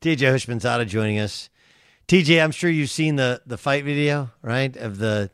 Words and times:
TJ 0.00 0.18
Houshmandzadeh 0.18 0.86
joining 0.86 1.18
us. 1.18 1.50
TJ, 2.06 2.42
I'm 2.42 2.52
sure 2.52 2.70
you've 2.70 2.90
seen 2.90 3.16
the 3.16 3.42
the 3.46 3.58
fight 3.58 3.84
video, 3.84 4.30
right? 4.42 4.76
Of 4.76 4.98
the 4.98 5.30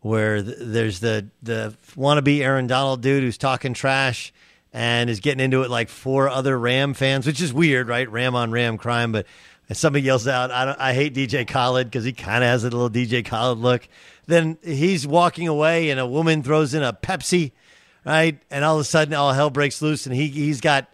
where 0.00 0.42
th- 0.42 0.56
there's 0.58 1.00
the 1.00 1.28
the 1.42 1.76
wannabe 1.96 2.40
Aaron 2.40 2.66
Donald 2.66 3.02
dude 3.02 3.22
who's 3.22 3.36
talking 3.36 3.74
trash 3.74 4.32
and 4.72 5.10
is 5.10 5.20
getting 5.20 5.44
into 5.44 5.62
it 5.62 5.70
like 5.70 5.90
four 5.90 6.30
other 6.30 6.58
Ram 6.58 6.94
fans, 6.94 7.26
which 7.26 7.42
is 7.42 7.52
weird, 7.52 7.88
right? 7.88 8.10
Ram 8.10 8.34
on 8.34 8.50
Ram 8.50 8.78
crime, 8.78 9.12
but 9.12 9.26
somebody 9.70 10.04
yells 10.04 10.26
out, 10.26 10.50
"I 10.50 10.64
don't, 10.64 10.80
I 10.80 10.94
hate 10.94 11.14
DJ 11.14 11.46
Khaled" 11.46 11.88
because 11.88 12.04
he 12.04 12.14
kind 12.14 12.42
of 12.42 12.48
has 12.48 12.64
a 12.64 12.70
little 12.70 12.88
DJ 12.88 13.22
Khaled 13.22 13.58
look. 13.58 13.86
Then 14.26 14.56
he's 14.64 15.06
walking 15.06 15.46
away, 15.46 15.90
and 15.90 16.00
a 16.00 16.06
woman 16.06 16.42
throws 16.42 16.72
in 16.72 16.82
a 16.82 16.94
Pepsi, 16.94 17.52
right? 18.06 18.38
And 18.50 18.64
all 18.64 18.76
of 18.76 18.80
a 18.80 18.84
sudden, 18.84 19.12
all 19.12 19.34
hell 19.34 19.50
breaks 19.50 19.82
loose, 19.82 20.06
and 20.06 20.14
he 20.14 20.28
he's 20.28 20.62
got 20.62 20.88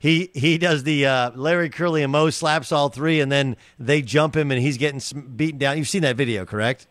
he 0.00 0.30
he 0.32 0.56
does 0.56 0.82
the 0.82 1.04
uh, 1.06 1.30
Larry 1.34 1.68
Curly 1.68 2.02
and 2.02 2.10
Moe 2.10 2.30
slaps 2.30 2.72
all 2.72 2.88
three, 2.88 3.20
and 3.20 3.30
then 3.30 3.54
they 3.78 4.00
jump 4.00 4.34
him, 4.34 4.50
and 4.50 4.60
he's 4.60 4.78
getting 4.78 5.00
beaten 5.36 5.58
down. 5.58 5.76
You've 5.76 5.88
seen 5.88 6.02
that 6.02 6.16
video, 6.16 6.46
correct? 6.46 6.86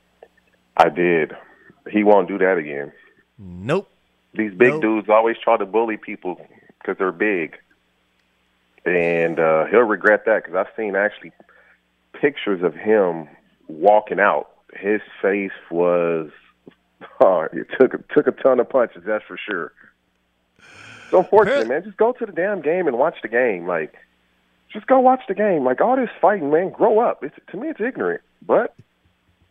I 0.78 0.90
did. 0.90 1.36
He 1.90 2.03
won't 2.03 2.28
do 2.28 2.38
that 2.38 2.58
again. 2.58 2.92
Nope. 3.40 3.90
These 4.36 4.53
big 4.53 4.74
Nope. 4.74 4.81
dudes 4.81 5.09
always 5.09 5.38
try 5.44 5.58
to 5.58 5.66
bully 5.66 5.98
people 5.98 6.40
because 6.78 7.00
they're 7.00 7.12
big, 7.12 7.58
and 8.86 9.40
uh, 9.40 9.66
he'll 9.66 9.80
regret 9.81 10.25
that 10.28 10.44
because 10.44 10.56
I've 10.56 10.74
seen 10.78 10.96
actually 10.96 11.31
pictures 12.14 12.62
of 12.62 12.75
him 12.75 13.28
walking 13.68 14.19
out. 14.19 14.52
His 14.78 15.02
face 15.19 15.52
was 15.72 16.30
hard. 17.02 17.53
It 17.53 17.68
took 17.80 18.08
took 18.09 18.28
a 18.28 18.31
ton 18.31 18.59
of 18.59 18.69
punches, 18.69 19.02
that's 19.03 19.25
for 19.25 19.38
sure. 19.38 19.72
It's 21.09 21.14
unfortunate, 21.14 21.68
man. 21.68 21.84
Just 21.84 21.97
go 21.97 22.12
to 22.14 22.25
the 22.25 22.31
damn 22.31 22.62
game 22.62 22.88
and 22.88 22.97
watch 22.97 23.16
the 23.22 23.28
game. 23.28 23.66
Like, 23.66 23.96
just 24.72 24.86
go 24.86 25.00
watch 25.00 25.22
the 25.28 25.34
game. 25.34 25.64
Like 25.64 25.81
all 25.81 25.96
this 25.96 26.09
fighting, 26.22 26.52
man. 26.52 26.70
Grow 26.70 27.00
up. 27.00 27.24
It's 27.24 27.36
to 27.52 27.58
me, 27.58 27.70
it's 27.70 27.81
ignorant. 27.81 28.22
But 28.46 28.75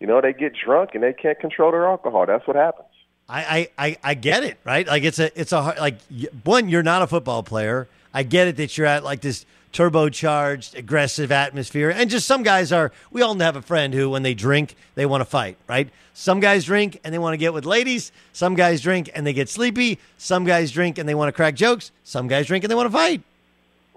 you 0.01 0.07
know, 0.07 0.21
they 0.21 0.33
get 0.33 0.53
drunk 0.55 0.91
and 0.95 1.03
they 1.03 1.13
can't 1.13 1.39
control 1.39 1.73
their 1.73 1.87
alcohol. 1.87 2.27
That's 2.27 2.47
what 2.47 2.57
happens. 2.57 2.87
I, 3.29 3.69
I, 3.77 3.87
I, 3.87 3.97
I 4.05 4.15
get 4.15 4.45
it, 4.45 4.59
right? 4.65 4.87
Like 4.87 5.03
it's 5.03 5.19
a 5.19 5.39
it's 5.39 5.53
a 5.53 5.61
hard, 5.63 5.79
like 5.79 5.99
y- 6.11 6.29
one, 6.45 6.69
you're 6.69 6.83
not 6.83 7.03
a 7.03 7.07
football 7.07 7.43
player. 7.43 7.89
I 8.15 8.23
get 8.23 8.49
it 8.49 8.57
that 8.57 8.79
you're 8.79 8.87
at 8.87 9.05
like 9.05 9.21
this 9.21 9.45
turbocharged, 9.73 10.77
aggressive 10.77 11.31
atmosphere, 11.33 11.91
and 11.91 12.11
just 12.11 12.27
some 12.27 12.43
guys 12.43 12.73
are. 12.73 12.93
We 13.11 13.23
all 13.23 13.39
have 13.39 13.57
a 13.57 13.63
friend 13.63 13.95
who, 13.95 14.11
when 14.11 14.23
they 14.23 14.35
drink, 14.35 14.75
they 14.95 15.07
want 15.07 15.21
to 15.21 15.25
fight, 15.25 15.57
right? 15.69 15.91
Some 16.15 16.41
guys 16.41 16.65
drink 16.65 17.01
and 17.05 17.15
they 17.15 17.19
want 17.19 17.35
to 17.35 17.39
get 17.39 17.55
with 17.55 17.65
ladies. 17.65 18.11
Some 18.33 18.55
guys 18.55 18.81
drink 18.81 19.09
and 19.15 19.25
they 19.27 19.33
get 19.33 19.49
sleepy. 19.49 19.99
Some 20.17 20.45
guys 20.45 20.73
drink 20.73 20.99
and 20.99 21.09
they 21.09 21.15
want 21.15 21.29
to 21.29 21.33
crack 21.33 21.55
jokes. 21.55 21.93
Some 22.03 22.27
guys 22.27 22.47
drink 22.47 22.65
and 22.65 22.71
they 22.71 22.75
want 22.75 22.91
to 22.91 22.93
fight. 22.93 23.23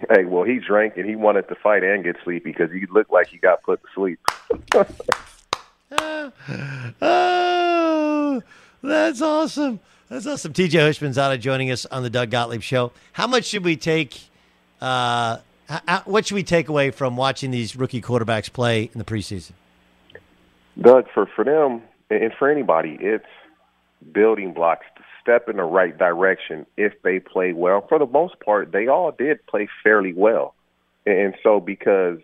Hey, 0.10 0.26
well, 0.26 0.44
he 0.44 0.60
drank 0.60 0.98
and 0.98 1.10
he 1.10 1.16
wanted 1.16 1.48
to 1.48 1.56
fight 1.56 1.84
and 1.84 2.04
get 2.04 2.18
sleepy 2.24 2.52
because 2.52 2.72
he 2.72 2.86
looked 2.88 3.12
like 3.12 3.28
he 3.28 3.38
got 3.38 3.64
put 3.64 3.82
to 3.82 3.88
sleep. 3.96 4.20
Oh, 7.02 8.42
that's 8.82 9.22
awesome. 9.22 9.80
That's 10.08 10.26
awesome. 10.26 10.54
TJ 10.54 10.72
Houshmandzadeh 10.72 11.40
joining 11.40 11.72
us 11.72 11.86
on 11.86 12.04
the 12.04 12.10
Doug 12.10 12.30
Gottlieb 12.30 12.62
Show. 12.62 12.92
How 13.14 13.28
much 13.28 13.46
should 13.46 13.64
we 13.66 13.76
take? 13.76 14.20
Uh, 14.80 15.38
h- 15.72 15.82
h- 15.90 16.06
what 16.06 16.26
should 16.26 16.36
we 16.36 16.44
take 16.44 16.70
away 16.70 16.92
from 16.92 17.16
watching 17.16 17.52
these 17.52 17.76
rookie 17.76 18.02
quarterbacks 18.02 18.52
play 18.52 18.90
in 18.94 19.00
the 19.00 19.06
preseason? 19.06 19.54
Doug, 20.80 21.06
for 21.14 21.26
for 21.26 21.44
them 21.44 21.82
and 22.10 22.34
for 22.38 22.50
anybody, 22.50 22.98
it's 23.00 23.26
building 24.12 24.54
blocks 24.54 24.86
to 24.98 25.04
step 25.22 25.48
in 25.50 25.58
the 25.58 25.64
right 25.64 25.98
direction 25.98 26.66
if 26.78 26.94
they 27.04 27.20
play 27.20 27.54
well. 27.54 27.86
For 27.88 28.00
the 28.00 28.06
most 28.06 28.40
part, 28.40 28.72
they 28.72 28.88
all 28.88 29.12
did 29.12 29.46
play 29.48 29.68
fairly 29.84 30.14
well, 30.14 30.56
and 31.06 31.36
so 31.44 31.60
because 31.60 32.20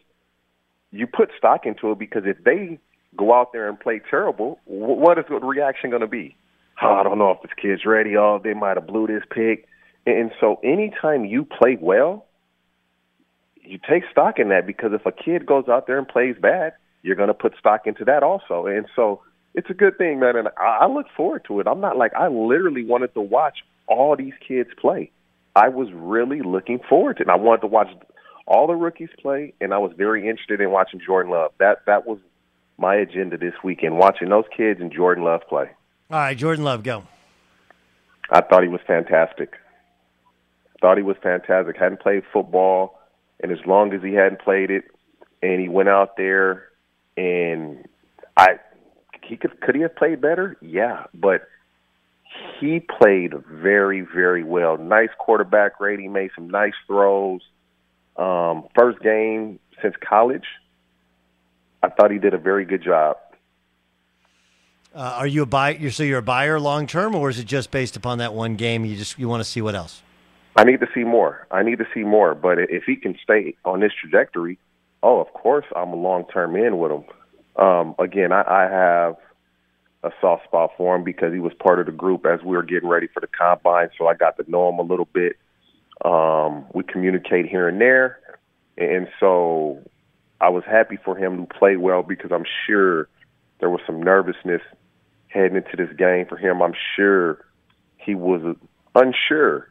you 0.92 1.08
put 1.08 1.30
stock 1.38 1.66
into 1.66 1.92
it, 1.92 2.00
because 2.00 2.24
if 2.26 2.44
they 2.44 2.80
go 3.16 3.34
out 3.34 3.52
there 3.52 3.68
and 3.68 3.80
play 3.80 4.02
terrible, 4.10 4.60
what 4.66 5.18
is 5.18 5.26
the 5.30 5.36
reaction 5.36 5.90
going 5.90 6.02
to 6.02 6.08
be? 6.08 6.36
Oh, 6.82 6.94
I 6.94 7.04
don't 7.04 7.18
know 7.18 7.32
if 7.32 7.42
this 7.42 7.52
kid's 7.60 7.86
ready. 7.86 8.16
Oh, 8.16 8.40
they 8.42 8.54
might 8.54 8.78
have 8.78 8.88
blew 8.88 9.08
this 9.08 9.24
pick. 9.30 9.68
And 10.06 10.32
so 10.40 10.60
anytime 10.64 11.26
you 11.26 11.44
play 11.44 11.78
well, 11.82 12.27
you 13.68 13.80
take 13.90 14.04
stock 14.12 14.40
in 14.40 14.50
that 14.50 14.66
because 14.66 14.92
if 14.94 15.06
a 15.06 15.12
kid 15.12 15.46
goes 15.46 15.68
out 15.68 15.88
there 15.88 15.98
and 15.98 16.08
plays 16.08 16.36
bad, 16.40 16.74
you're 17.02 17.16
going 17.16 17.28
to 17.28 17.34
put 17.34 17.54
stock 17.60 17.86
into 17.86 18.06
that 18.06 18.24
also. 18.24 18.66
And 18.66 18.88
so 18.96 19.22
it's 19.54 19.70
a 19.70 19.74
good 19.74 19.98
thing, 19.98 20.20
man. 20.20 20.36
And 20.36 20.50
I, 20.58 20.80
I 20.82 20.88
look 20.88 21.08
forward 21.16 21.46
to 21.48 21.60
it. 21.60 21.68
I'm 21.68 21.82
not 21.82 21.98
like 21.98 22.14
I 22.14 22.28
literally 22.28 22.86
wanted 22.86 23.14
to 23.14 23.22
watch 23.22 23.60
all 23.88 24.16
these 24.16 24.34
kids 24.46 24.70
play. 24.80 25.12
I 25.56 25.70
was 25.70 25.90
really 25.94 26.42
looking 26.42 26.80
forward 26.88 27.18
to 27.18 27.24
it. 27.24 27.28
And 27.28 27.32
I 27.32 27.36
wanted 27.36 27.62
to 27.62 27.68
watch 27.68 27.90
all 28.48 28.66
the 28.66 28.76
rookies 28.76 29.10
play, 29.22 29.54
and 29.60 29.74
I 29.74 29.78
was 29.78 29.92
very 29.96 30.28
interested 30.28 30.62
in 30.62 30.72
watching 30.72 31.02
Jordan 31.06 31.32
Love. 31.32 31.52
That 31.60 31.86
that 31.86 32.08
was 32.08 32.18
my 32.78 32.96
agenda 32.96 33.38
this 33.38 33.54
weekend, 33.64 33.98
watching 33.98 34.30
those 34.30 34.46
kids 34.56 34.80
and 34.80 34.92
Jordan 34.92 35.24
Love 35.24 35.42
play. 35.50 35.70
All 36.10 36.20
right, 36.20 36.38
Jordan 36.38 36.64
Love, 36.64 36.84
go. 36.84 37.04
I 38.30 38.42
thought 38.42 38.64
he 38.64 38.70
was 38.70 38.82
fantastic. 38.88 39.56
Thought 40.80 40.98
he 40.98 41.04
was 41.04 41.18
fantastic. 41.22 41.76
Hadn't 41.78 42.00
played 42.00 42.24
football, 42.32 42.97
and 43.42 43.52
as 43.52 43.60
long 43.66 43.94
as 43.94 44.02
he 44.02 44.14
hadn't 44.14 44.42
played 44.42 44.72
it, 44.72 44.86
and 45.42 45.62
he 45.62 45.70
went 45.70 45.90
out 45.90 46.18
there, 46.18 46.70
and 47.16 47.88
I, 48.36 48.60
he 49.24 49.38
could 49.38 49.60
could 49.62 49.76
he 49.76 49.82
have 49.82 49.96
played 49.96 50.22
better? 50.22 50.58
Yeah, 50.62 51.06
but 51.14 51.48
he 52.60 52.80
played 52.80 53.34
very 53.50 54.02
very 54.02 54.44
well. 54.44 54.78
Nice 54.78 55.10
quarterback 55.18 55.80
rating, 55.80 56.12
made 56.14 56.32
some 56.36 56.50
nice 56.50 56.74
throws. 56.88 57.42
Um, 58.16 58.68
first 58.76 59.00
game 59.00 59.60
since 59.82 59.96
college. 60.08 60.46
I 61.84 61.90
thought 61.90 62.10
he 62.10 62.18
did 62.18 62.34
a 62.34 62.40
very 62.40 62.66
good 62.66 62.84
job. 62.84 63.18
Uh, 64.96 65.18
are 65.18 65.28
you 65.28 65.44
a 65.44 65.46
buy? 65.46 65.78
So 65.90 66.02
you're 66.02 66.18
a 66.18 66.24
buyer 66.24 66.60
long 66.60 66.88
term, 66.88 67.14
or 67.14 67.30
is 67.30 67.38
it 67.38 67.46
just 67.46 67.70
based 67.70 67.96
upon 67.96 68.18
that 68.18 68.34
one 68.34 68.56
game? 68.56 68.84
You 68.84 68.96
just 68.96 69.20
you 69.20 69.30
want 69.30 69.42
to 69.42 69.50
see 69.50 69.62
what 69.62 69.76
else? 69.76 70.02
I 70.58 70.64
need 70.64 70.80
to 70.80 70.88
see 70.94 71.04
more. 71.04 71.48
I 71.52 71.62
need 71.62 71.78
to 71.78 71.88
see 71.94 72.04
more. 72.04 72.34
But 72.34 72.58
if 72.58 72.84
he 72.84 72.96
can 72.96 73.16
stay 73.24 73.56
on 73.64 73.80
this 73.80 73.92
trajectory, 74.02 74.58
oh, 75.04 75.20
of 75.22 75.32
course, 75.34 75.66
I'm 75.76 75.90
a 75.90 75.96
long 75.96 76.26
term 76.34 76.56
in 76.56 76.80
with 76.80 76.92
him. 76.92 77.04
Um, 77.56 77.96
again, 78.00 78.32
I, 78.32 78.42
I 78.42 78.64
have 78.64 79.18
a 80.04 80.10
soft 80.20 80.46
spot 80.46 80.72
for 80.76 80.96
him 80.96 81.04
because 81.04 81.32
he 81.32 81.40
was 81.40 81.54
part 81.54 81.80
of 81.80 81.86
the 81.86 81.92
group 81.92 82.26
as 82.26 82.42
we 82.42 82.56
were 82.56 82.64
getting 82.64 82.90
ready 82.90 83.08
for 83.08 83.20
the 83.20 83.28
combine. 83.28 83.90
So 83.98 84.08
I 84.08 84.16
got 84.16 84.38
to 84.38 84.50
know 84.50 84.70
him 84.70 84.80
a 84.80 84.84
little 84.84 85.08
bit. 85.14 85.38
Um, 86.04 86.66
we 86.74 86.84
communicate 86.84 87.48
here 87.48 87.68
and 87.68 87.80
there, 87.80 88.20
and 88.78 89.08
so 89.20 89.80
I 90.40 90.50
was 90.50 90.64
happy 90.64 90.98
for 91.04 91.18
him 91.18 91.48
to 91.48 91.54
play 91.54 91.76
well 91.76 92.04
because 92.04 92.32
I'm 92.32 92.46
sure 92.68 93.10
there 93.60 93.72
was 93.72 93.82
some 93.88 94.02
nervousness 94.02 94.62
heading 95.28 95.56
into 95.56 95.76
this 95.76 95.96
game 95.98 96.28
for 96.28 96.38
him. 96.38 96.62
I'm 96.62 96.76
sure 96.96 97.44
he 97.98 98.14
was 98.14 98.56
unsure 98.94 99.70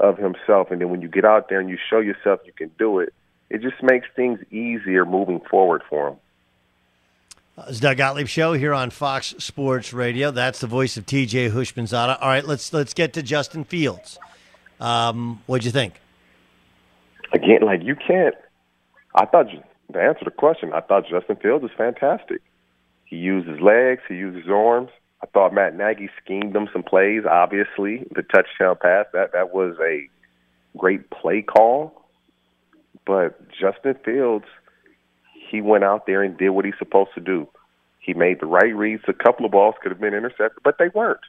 of 0.00 0.18
himself, 0.18 0.70
and 0.70 0.80
then 0.80 0.90
when 0.90 1.02
you 1.02 1.08
get 1.08 1.24
out 1.24 1.48
there 1.48 1.60
and 1.60 1.68
you 1.68 1.78
show 1.90 2.00
yourself 2.00 2.40
you 2.44 2.52
can 2.52 2.70
do 2.78 3.00
it, 3.00 3.12
it 3.50 3.62
just 3.62 3.82
makes 3.82 4.06
things 4.14 4.38
easier 4.50 5.04
moving 5.04 5.40
forward 5.50 5.82
for 5.88 6.08
him. 6.08 6.16
Uh, 7.56 7.64
it's 7.68 7.80
Doug 7.80 7.96
Gottlieb 7.96 8.28
show 8.28 8.52
here 8.52 8.72
on 8.72 8.90
Fox 8.90 9.34
Sports 9.38 9.92
Radio. 9.92 10.30
That's 10.30 10.60
the 10.60 10.66
voice 10.66 10.96
of 10.96 11.06
TJ 11.06 11.50
Houshmandzadeh. 11.50 12.18
All 12.20 12.28
right, 12.28 12.46
let's 12.46 12.72
let's 12.72 12.94
get 12.94 13.14
to 13.14 13.22
Justin 13.22 13.64
Fields. 13.64 14.18
Um, 14.80 15.42
what'd 15.46 15.64
you 15.64 15.72
think? 15.72 15.94
Again, 17.32 17.62
like 17.62 17.82
you 17.82 17.96
can't. 17.96 18.36
I 19.14 19.26
thought 19.26 19.46
to 19.92 19.98
answer 19.98 20.24
the 20.24 20.30
question, 20.30 20.72
I 20.72 20.80
thought 20.80 21.08
Justin 21.08 21.36
Fields 21.36 21.64
is 21.64 21.70
fantastic. 21.76 22.42
He 23.04 23.16
used 23.16 23.48
his 23.48 23.60
legs, 23.60 24.02
he 24.08 24.14
used 24.14 24.36
his 24.36 24.48
arms. 24.48 24.90
I 25.22 25.26
thought 25.26 25.52
Matt 25.52 25.76
Nagy 25.76 26.08
schemed 26.22 26.54
them 26.54 26.68
some 26.72 26.82
plays. 26.82 27.22
Obviously, 27.28 28.06
the 28.14 28.22
touchdown 28.22 28.76
pass 28.80 29.06
that 29.12 29.32
that 29.32 29.52
was 29.52 29.76
a 29.82 30.08
great 30.76 31.10
play 31.10 31.42
call. 31.42 32.04
But 33.04 33.40
Justin 33.50 33.96
Fields, 34.04 34.44
he 35.50 35.60
went 35.60 35.84
out 35.84 36.06
there 36.06 36.22
and 36.22 36.36
did 36.36 36.50
what 36.50 36.64
he's 36.64 36.78
supposed 36.78 37.10
to 37.14 37.20
do. 37.20 37.48
He 38.00 38.14
made 38.14 38.40
the 38.40 38.46
right 38.46 38.74
reads. 38.74 39.02
A 39.08 39.12
couple 39.12 39.44
of 39.44 39.52
balls 39.52 39.74
could 39.82 39.90
have 39.90 40.00
been 40.00 40.14
intercepted, 40.14 40.62
but 40.62 40.76
they 40.78 40.88
weren't. 40.88 41.20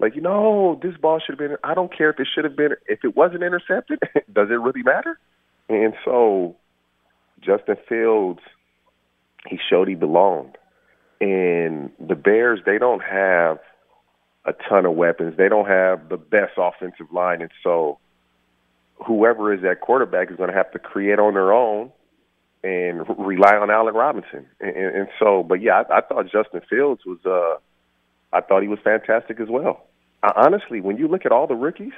Like, 0.00 0.16
you 0.16 0.20
know, 0.20 0.32
oh, 0.32 0.80
this 0.82 0.96
ball 0.96 1.20
should 1.20 1.38
have 1.38 1.38
been. 1.38 1.56
I 1.62 1.74
don't 1.74 1.96
care 1.96 2.10
if 2.10 2.18
it 2.18 2.26
should 2.34 2.44
have 2.44 2.56
been. 2.56 2.72
If 2.86 3.04
it 3.04 3.14
wasn't 3.16 3.42
intercepted, 3.42 4.00
does 4.32 4.48
it 4.50 4.54
really 4.54 4.82
matter? 4.82 5.18
And 5.68 5.94
so, 6.04 6.56
Justin 7.40 7.76
Fields, 7.88 8.40
he 9.48 9.58
showed 9.70 9.88
he 9.88 9.94
belonged. 9.94 10.56
And 11.24 11.90
the 11.98 12.14
Bears, 12.14 12.60
they 12.66 12.78
don't 12.78 13.02
have 13.02 13.58
a 14.44 14.52
ton 14.68 14.84
of 14.84 14.92
weapons. 14.94 15.36
They 15.36 15.48
don't 15.48 15.66
have 15.66 16.08
the 16.08 16.18
best 16.18 16.52
offensive 16.58 17.10
line, 17.12 17.40
and 17.40 17.50
so 17.62 17.98
whoever 19.06 19.52
is 19.54 19.62
that 19.62 19.80
quarterback 19.80 20.30
is 20.30 20.36
going 20.36 20.50
to 20.50 20.56
have 20.56 20.70
to 20.72 20.78
create 20.78 21.18
on 21.18 21.34
their 21.34 21.52
own 21.52 21.90
and 22.62 23.06
rely 23.18 23.56
on 23.56 23.70
Allen 23.70 23.94
Robinson. 23.94 24.46
And, 24.60 24.76
and 24.76 25.08
so, 25.18 25.42
but 25.42 25.60
yeah, 25.62 25.82
I, 25.82 25.98
I 25.98 26.00
thought 26.02 26.24
Justin 26.30 26.60
Fields 26.68 27.02
was. 27.06 27.18
uh 27.24 27.60
I 28.34 28.40
thought 28.40 28.62
he 28.62 28.68
was 28.68 28.80
fantastic 28.82 29.38
as 29.38 29.48
well. 29.48 29.86
I, 30.24 30.32
honestly, 30.34 30.80
when 30.80 30.96
you 30.96 31.06
look 31.06 31.24
at 31.24 31.30
all 31.30 31.46
the 31.46 31.54
rookies, 31.54 31.92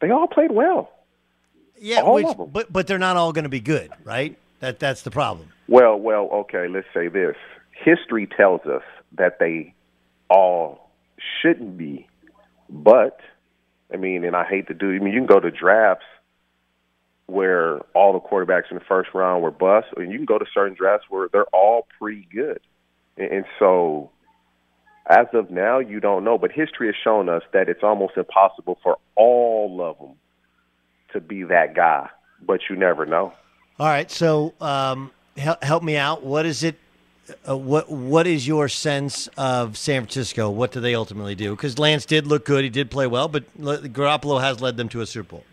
they 0.00 0.10
all 0.10 0.28
played 0.28 0.52
well. 0.52 0.92
Yeah, 1.76 2.02
all 2.02 2.14
which, 2.14 2.26
but 2.52 2.72
but 2.72 2.86
they're 2.86 3.00
not 3.00 3.16
all 3.16 3.32
going 3.32 3.42
to 3.42 3.48
be 3.50 3.58
good, 3.58 3.90
right? 4.04 4.38
That 4.60 4.78
that's 4.78 5.02
the 5.02 5.10
problem. 5.10 5.48
Well, 5.66 5.96
well, 5.98 6.28
okay. 6.32 6.68
Let's 6.68 6.86
say 6.94 7.08
this: 7.08 7.34
history 7.84 8.26
tells 8.26 8.62
us 8.62 8.82
that 9.16 9.38
they 9.38 9.74
all 10.28 10.90
shouldn't 11.40 11.76
be, 11.76 12.08
but 12.68 13.20
I 13.92 13.96
mean, 13.96 14.24
and 14.24 14.34
I 14.34 14.44
hate 14.44 14.68
to 14.68 14.74
do. 14.74 14.90
I 14.90 14.98
mean, 14.98 15.12
you 15.12 15.20
can 15.20 15.26
go 15.26 15.40
to 15.40 15.50
drafts 15.50 16.06
where 17.26 17.78
all 17.94 18.12
the 18.12 18.20
quarterbacks 18.20 18.70
in 18.70 18.78
the 18.78 18.84
first 18.84 19.10
round 19.14 19.42
were 19.42 19.50
bust, 19.50 19.88
and 19.96 20.10
you 20.10 20.18
can 20.18 20.26
go 20.26 20.38
to 20.38 20.46
certain 20.52 20.74
drafts 20.74 21.06
where 21.08 21.28
they're 21.32 21.44
all 21.46 21.86
pretty 21.98 22.26
good. 22.32 22.60
And, 23.16 23.32
and 23.32 23.44
so, 23.58 24.10
as 25.06 25.26
of 25.32 25.50
now, 25.50 25.78
you 25.78 26.00
don't 26.00 26.24
know. 26.24 26.38
But 26.38 26.52
history 26.52 26.88
has 26.88 26.96
shown 27.02 27.28
us 27.28 27.42
that 27.52 27.68
it's 27.68 27.82
almost 27.82 28.16
impossible 28.16 28.78
for 28.82 28.98
all 29.16 29.80
of 29.82 29.98
them 29.98 30.16
to 31.12 31.20
be 31.20 31.44
that 31.44 31.74
guy. 31.74 32.08
But 32.44 32.60
you 32.68 32.76
never 32.76 33.06
know. 33.06 33.32
All 33.78 33.88
right, 33.88 34.10
so 34.10 34.54
um, 34.60 35.10
help, 35.36 35.62
help 35.62 35.82
me 35.82 35.96
out. 35.96 36.22
What 36.22 36.46
is 36.46 36.62
it? 36.62 36.76
Uh, 37.48 37.56
what 37.56 37.88
What 37.90 38.26
is 38.26 38.46
your 38.46 38.68
sense 38.68 39.28
of 39.36 39.76
San 39.76 40.02
Francisco? 40.02 40.50
What 40.50 40.72
do 40.72 40.80
they 40.80 40.94
ultimately 40.94 41.34
do? 41.34 41.54
Because 41.54 41.78
Lance 41.78 42.04
did 42.04 42.26
look 42.26 42.44
good; 42.44 42.64
he 42.64 42.70
did 42.70 42.90
play 42.90 43.06
well, 43.06 43.28
but 43.28 43.44
Garoppolo 43.58 44.40
has 44.40 44.60
led 44.60 44.76
them 44.76 44.88
to 44.90 45.00
a 45.00 45.06
Super 45.06 45.36
Bowl. 45.36 45.44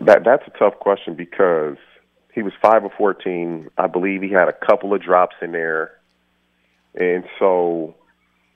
That 0.00 0.24
that's 0.24 0.46
a 0.46 0.58
tough 0.58 0.78
question 0.78 1.14
because 1.14 1.76
he 2.34 2.42
was 2.42 2.52
five 2.62 2.84
of 2.84 2.92
fourteen. 2.96 3.68
I 3.76 3.86
believe 3.86 4.22
he 4.22 4.30
had 4.30 4.48
a 4.48 4.52
couple 4.52 4.94
of 4.94 5.02
drops 5.02 5.36
in 5.42 5.52
there, 5.52 5.92
and 6.94 7.24
so 7.38 7.94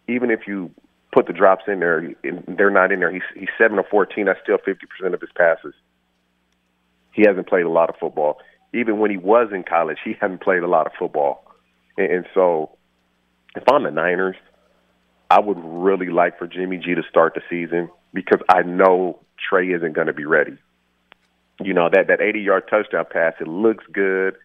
even 0.09 0.31
if 0.31 0.47
you 0.47 0.71
put 1.13 1.27
the 1.27 1.35
drops 1.35 1.65
in 1.69 1.81
there, 1.81 2.15
they're 2.47 2.71
not 2.71 2.91
in 2.91 3.01
there. 3.01 3.13
He's 3.13 3.23
he's 3.35 3.51
seven 3.59 3.79
of 3.79 3.87
fourteen. 3.89 4.27
That's 4.27 4.41
still 4.43 4.59
fifty 4.65 4.87
percent 4.87 5.15
of 5.15 5.21
his 5.21 5.31
passes. 5.37 5.75
He 7.13 7.25
hasn't 7.27 7.49
played 7.49 7.65
a 7.65 7.71
lot 7.71 7.91
of 7.91 7.97
football. 7.97 8.41
Even 8.73 8.99
when 8.99 9.11
he 9.11 9.17
was 9.17 9.49
in 9.53 9.65
college, 9.65 9.99
he 10.05 10.15
hadn't 10.21 10.43
played 10.43 10.63
a 10.63 10.69
lot 10.69 10.87
of 10.87 10.93
football, 10.99 11.45
and, 11.97 12.11
and 12.11 12.27
so 12.35 12.71
if 13.57 13.65
I'm 13.71 13.85
the 13.85 13.91
Niners, 13.91 14.37
I 15.31 15.41
would 15.41 15.59
really 15.59 16.09
like 16.09 16.39
for 16.39 16.47
Jimmy 16.47 16.79
G 16.79 16.95
to 16.95 17.03
start 17.09 17.35
the 17.35 17.43
season 17.49 17.91
because 18.13 18.41
I 18.49 18.63
know 18.63 19.21
Trey 19.49 19.69
isn't 19.69 19.93
going 19.93 20.07
to 20.07 20.13
be 20.13 20.25
ready 20.25 20.59
you 21.63 21.75
know 21.75 21.89
that 21.93 22.07
that 22.09 22.21
80 22.21 22.41
yard 22.41 22.65
touchdown 22.69 23.05
pass. 23.11 23.35
It 23.41 23.49
looks 23.49 23.85
good. 23.93 24.37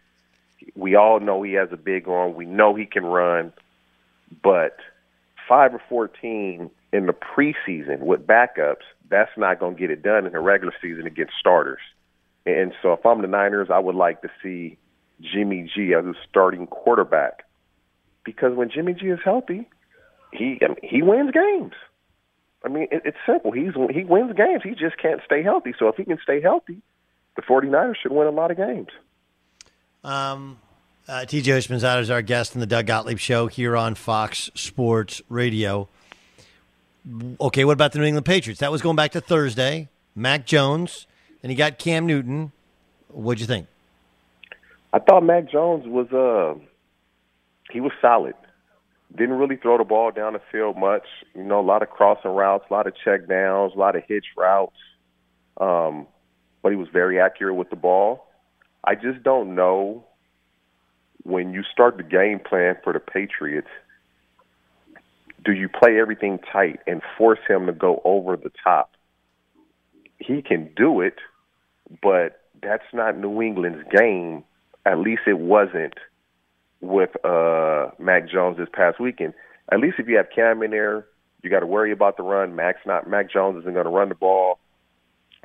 We 0.76 0.96
all 0.96 1.20
know 1.20 1.42
he 1.44 1.54
has 1.54 1.70
a 1.72 1.78
big 1.78 2.08
arm. 2.08 2.36
We 2.36 2.46
know 2.46 2.74
he 2.74 2.86
can 2.86 3.06
run, 3.06 3.54
but 4.42 4.78
five 5.48 5.74
or 5.74 5.82
14 5.90 6.72
in 6.94 7.06
the 7.06 7.14
preseason 7.14 8.00
with 8.00 8.26
backups, 8.26 8.84
that's 9.10 9.32
not 9.38 9.60
going 9.60 9.76
to 9.76 9.80
get 9.80 9.92
it 9.92 10.02
done 10.02 10.26
in 10.26 10.32
the 10.32 10.40
regular 10.40 10.74
season 10.82 11.06
against 11.06 11.34
starters. 11.38 11.82
And 12.46 12.74
so, 12.82 12.94
if 12.94 13.06
I'm 13.06 13.22
the 13.22 13.28
Niners, 13.28 13.70
I 13.72 13.80
would 13.80 13.96
like 13.96 14.22
to 14.22 14.30
see 14.42 14.78
Jimmy 15.22 15.70
G 15.74 15.94
as 15.94 16.06
a 16.06 16.14
starting 16.30 16.68
quarterback 16.68 17.46
because 18.24 18.54
when 18.56 18.70
Jimmy 18.70 18.94
G 18.94 19.08
is 19.08 19.20
healthy, 19.24 19.68
he 20.32 20.60
I 20.62 20.68
mean, 20.68 20.78
he 20.82 21.02
wins 21.02 21.32
games. 21.32 21.74
I 22.66 22.70
mean, 22.70 22.88
it, 22.92 23.04
it's 23.06 23.18
simple. 23.26 23.52
He's 23.52 23.74
he 23.92 24.04
wins 24.04 24.34
games. 24.36 24.62
He 24.64 24.72
just 24.72 24.98
can't 24.98 25.22
stay 25.26 25.44
healthy. 25.44 25.74
So 25.78 25.88
if 25.88 25.96
he 25.96 26.06
can 26.06 26.20
stay 26.22 26.42
healthy, 26.42 26.82
the 27.36 27.42
49ers 27.42 27.96
should 28.02 28.12
win 28.12 28.28
a 28.28 28.32
lot 28.32 28.52
of 28.52 28.58
games. 28.58 28.90
Um, 30.04 30.60
uh, 31.08 31.26
TJ 31.28 31.44
Houshmandzadeh 31.44 32.02
is 32.02 32.10
our 32.10 32.22
guest 32.22 32.56
in 32.56 32.60
the 32.60 32.66
Doug 32.66 32.88
Gottlieb 32.88 33.20
Show 33.20 33.48
here 33.48 33.76
on 33.76 33.96
Fox 33.96 34.50
Sports 34.54 35.22
Radio. 35.30 35.88
Okay, 37.40 37.66
what 37.66 37.74
about 37.74 37.92
the 37.92 38.00
New 38.00 38.06
England 38.06 38.26
Patriots? 38.26 38.62
That 38.62 38.72
was 38.72 38.82
going 38.82 38.96
back 38.96 39.12
to 39.12 39.22
Thursday. 39.22 39.90
Mac 40.16 40.46
Jones, 40.46 41.08
and 41.44 41.52
he 41.52 41.56
got 41.56 41.78
Cam 41.78 42.08
Newton. 42.08 42.52
What'd 43.10 43.40
you 43.40 43.46
think? 43.46 43.68
I 44.92 45.00
thought 45.00 45.24
Mac 45.24 45.52
Jones 45.52 45.86
was 45.86 46.12
uh 46.12 46.60
he 47.72 47.82
was 47.82 47.92
solid. 48.02 48.36
Didn't 49.16 49.36
really 49.36 49.58
throw 49.58 49.78
the 49.78 49.84
ball 49.84 50.12
down 50.12 50.34
the 50.34 50.42
field 50.52 50.78
much. 50.78 51.06
You 51.36 51.44
know, 51.44 51.60
a 51.60 51.62
lot 51.62 51.84
of 51.84 51.90
crossing 51.90 52.32
routes, 52.32 52.66
a 52.70 52.74
lot 52.74 52.88
of 52.88 52.94
check 53.04 53.28
downs, 53.28 53.74
a 53.76 53.80
lot 53.80 53.96
of 53.96 54.04
hitch 54.08 54.26
routes. 54.36 54.76
Um, 55.58 56.08
but 56.64 56.72
he 56.72 56.76
was 56.76 56.88
very 56.92 57.20
accurate 57.20 57.56
with 57.56 57.70
the 57.70 57.76
ball. 57.76 58.26
I 58.84 58.96
just 58.96 59.22
don't 59.22 59.54
know 59.54 60.06
when 61.24 61.54
you 61.54 61.64
start 61.72 61.98
the 61.98 62.04
game 62.04 62.40
plan 62.40 62.76
for 62.84 62.94
the 62.94 63.00
Patriots, 63.00 63.70
do 65.44 65.52
you 65.52 65.68
play 65.68 66.00
everything 66.00 66.40
tight 66.52 66.80
and 66.88 67.02
force 67.18 67.40
him 67.48 67.66
to 67.66 67.74
go 67.74 68.02
over 68.06 68.38
the 68.38 68.52
top? 68.64 68.92
He 70.20 70.42
can 70.42 70.70
do 70.76 71.02
it, 71.02 71.16
but 72.02 72.42
that's 72.62 72.84
not 72.94 73.18
New 73.18 73.42
England's 73.42 73.84
game. 73.92 74.44
At 74.86 75.00
least 75.00 75.24
it 75.28 75.40
wasn't 75.40 75.96
with 76.82 77.12
uh, 77.26 77.92
Mac 78.00 78.30
Jones 78.30 78.58
this 78.58 78.68
past 78.72 79.00
weekend. 79.00 79.34
At 79.72 79.80
least 79.80 79.96
if 80.00 80.08
you 80.08 80.18
have 80.18 80.28
Cam 80.34 80.62
in 80.64 80.72
there, 80.72 81.06
you 81.42 81.50
got 81.50 81.62
to 81.62 81.68
worry 81.68 81.92
about 81.92 82.18
the 82.18 82.24
run. 82.24 82.56
Mac's 82.56 82.86
not. 82.86 83.10
Mac 83.10 83.32
Jones 83.32 83.60
isn't 83.62 83.74
going 83.74 83.86
to 83.86 83.92
run 83.92 84.10
the 84.10 84.16
ball. 84.16 84.60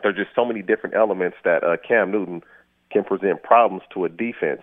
There's 0.02 0.16
just 0.16 0.30
so 0.34 0.44
many 0.44 0.62
different 0.62 0.94
elements 0.94 1.36
that 1.44 1.64
uh, 1.64 1.76
Cam 1.86 2.10
Newton 2.10 2.42
can 2.90 3.04
present 3.04 3.42
problems 3.42 3.82
to 3.94 4.04
a 4.04 4.08
defense. 4.08 4.62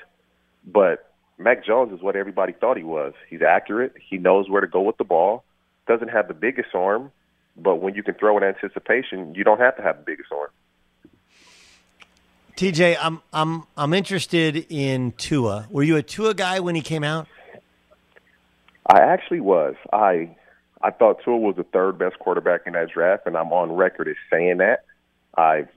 But 0.66 1.12
Mac 1.38 1.66
Jones 1.66 1.94
is 1.94 2.02
what 2.02 2.16
everybody 2.16 2.54
thought 2.54 2.78
he 2.78 2.84
was. 2.84 3.14
He's 3.30 3.42
accurate. 3.42 3.94
He 4.10 4.18
knows 4.18 4.50
where 4.50 4.62
to 4.62 4.68
go 4.68 4.82
with 4.82 4.98
the 4.98 5.04
ball. 5.04 5.44
Doesn't 5.88 6.08
have 6.08 6.28
the 6.28 6.34
biggest 6.34 6.70
arm, 6.74 7.12
but 7.58 7.76
when 7.76 7.96
you 7.96 8.04
can 8.04 8.16
throw 8.16 8.38
in 8.38 8.44
anticipation, 8.44 9.36
you 9.36 9.44
don't 9.44 9.60
have 9.60 9.76
to 9.78 9.84
have 9.84 9.98
the 9.98 10.04
biggest 10.04 10.32
arm. 10.32 10.50
TJ, 12.56 12.98
I'm 13.02 13.22
I'm 13.34 13.64
I'm 13.76 13.94
interested 13.94 14.66
in 14.70 15.12
Tua. 15.14 15.68
Were 15.70 15.84
you 15.84 15.98
a 15.98 16.04
Tua 16.04 16.34
guy 16.34 16.60
when 16.62 16.76
he 16.76 16.82
came 16.82 17.04
out? 17.04 17.28
I 18.90 19.00
actually 19.02 19.42
was. 19.42 19.76
I 19.92 20.36
I 20.82 20.92
thought 20.92 21.22
Tua 21.24 21.38
was 21.38 21.56
the 21.58 21.64
third 21.64 21.98
best 21.98 22.18
quarterback 22.20 22.62
in 22.66 22.74
that 22.74 22.90
draft, 22.92 23.24
and 23.26 23.36
I'm 23.36 23.52
on 23.52 23.74
record 23.74 24.08
as 24.08 24.16
saying 24.32 24.58
that. 24.58 24.86
I've 25.38 25.68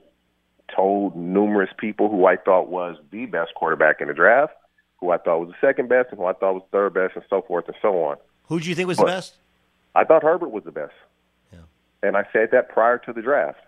told 0.73 1.15
numerous 1.17 1.69
people 1.77 2.09
who 2.09 2.25
I 2.27 2.37
thought 2.37 2.69
was 2.69 2.95
the 3.11 3.25
best 3.25 3.53
quarterback 3.55 3.99
in 3.99 4.07
the 4.07 4.13
draft, 4.13 4.53
who 5.01 5.09
I 5.09 5.17
thought 5.17 5.39
was 5.39 5.49
the 5.49 5.67
second 5.67 5.89
best, 5.89 6.09
and 6.11 6.19
who 6.19 6.25
I 6.27 6.33
thought 6.33 6.53
was 6.53 6.63
the 6.71 6.77
third 6.77 6.93
best, 6.93 7.15
and 7.15 7.25
so 7.29 7.41
forth 7.41 7.67
and 7.67 7.75
so 7.81 8.03
on. 8.05 8.17
Who 8.47 8.59
do 8.61 8.69
you 8.69 8.75
think 8.75 8.87
was 8.87 8.97
But- 8.97 9.05
the 9.07 9.11
best? 9.11 9.35
I 9.95 10.03
thought 10.05 10.21
Herbert 10.23 10.51
was 10.51 10.63
the 10.63 10.71
best. 10.71 10.93
Yeah. 11.51 11.59
And 12.03 12.15
I 12.15 12.23
said 12.31 12.51
that 12.51 12.69
prior 12.69 12.99
to 12.99 13.11
the 13.11 13.21
draft. 13.23 13.59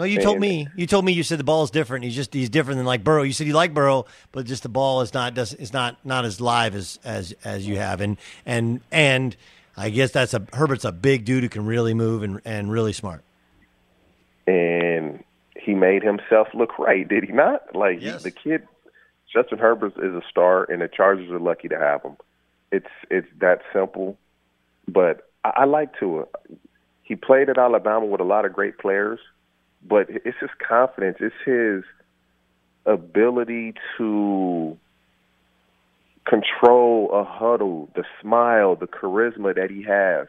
No, 0.00 0.06
you 0.06 0.18
told 0.20 0.36
And- 0.36 0.40
me. 0.40 0.68
You 0.76 0.86
told 0.86 1.04
me 1.04 1.12
you 1.12 1.22
said 1.22 1.38
the 1.38 1.44
ball 1.44 1.62
is 1.62 1.70
different. 1.70 2.04
He's 2.06 2.14
just 2.16 2.32
he's 2.32 2.48
different 2.48 2.78
than 2.78 2.86
like 2.86 3.04
Burrow. 3.04 3.22
You 3.22 3.34
said 3.34 3.46
you 3.46 3.52
like 3.52 3.74
Burrow, 3.74 4.06
but 4.32 4.46
just 4.46 4.62
the 4.62 4.70
ball 4.70 5.02
is 5.02 5.12
not 5.12 5.34
does 5.34 5.52
it's 5.52 5.72
not 5.74 5.98
not 6.06 6.24
as 6.24 6.40
live 6.40 6.74
as 6.74 6.98
as 7.04 7.34
as 7.44 7.66
you 7.66 7.76
have. 7.76 8.00
And 8.00 8.16
and 8.46 8.80
and 8.90 9.36
I 9.76 9.90
guess 9.90 10.10
that's 10.10 10.32
a 10.32 10.46
Herbert's 10.54 10.86
a 10.86 10.92
big 10.92 11.26
dude 11.26 11.42
who 11.42 11.48
can 11.50 11.66
really 11.66 11.92
move 11.92 12.22
and 12.22 12.40
and 12.46 12.70
really 12.72 12.94
smart. 12.94 13.22
and 14.46 15.22
he 15.54 15.74
made 15.74 16.02
himself 16.02 16.48
look 16.54 16.78
right, 16.78 17.06
did 17.06 17.24
he 17.24 17.32
not? 17.32 17.74
Like 17.76 18.00
Yes. 18.00 18.22
the 18.22 18.30
kid, 18.30 18.66
Justin 19.30 19.58
Herbert 19.58 19.92
is 19.98 20.14
a 20.14 20.22
star, 20.30 20.64
and 20.64 20.80
the 20.80 20.88
Chargers 20.88 21.30
are 21.30 21.38
lucky 21.38 21.68
to 21.68 21.78
have 21.78 22.02
him. 22.02 22.16
It's 22.72 22.88
it's 23.10 23.28
that 23.40 23.60
simple. 23.72 24.16
But 24.88 25.28
I, 25.44 25.50
I 25.56 25.64
like 25.66 25.90
Tua. 25.98 26.24
He 27.02 27.16
played 27.16 27.50
at 27.50 27.58
Alabama 27.58 28.06
with 28.06 28.20
a 28.20 28.24
lot 28.24 28.44
of 28.44 28.52
great 28.52 28.78
players, 28.78 29.18
but 29.86 30.06
it's 30.08 30.38
his 30.40 30.50
confidence. 30.66 31.18
It's 31.20 31.34
his 31.44 31.84
ability 32.86 33.74
to 33.98 34.76
control 36.26 37.10
a 37.12 37.24
huddle, 37.24 37.88
the 37.94 38.04
smile, 38.20 38.76
the 38.76 38.86
charisma 38.86 39.54
that 39.54 39.70
he 39.70 39.82
has. 39.82 40.28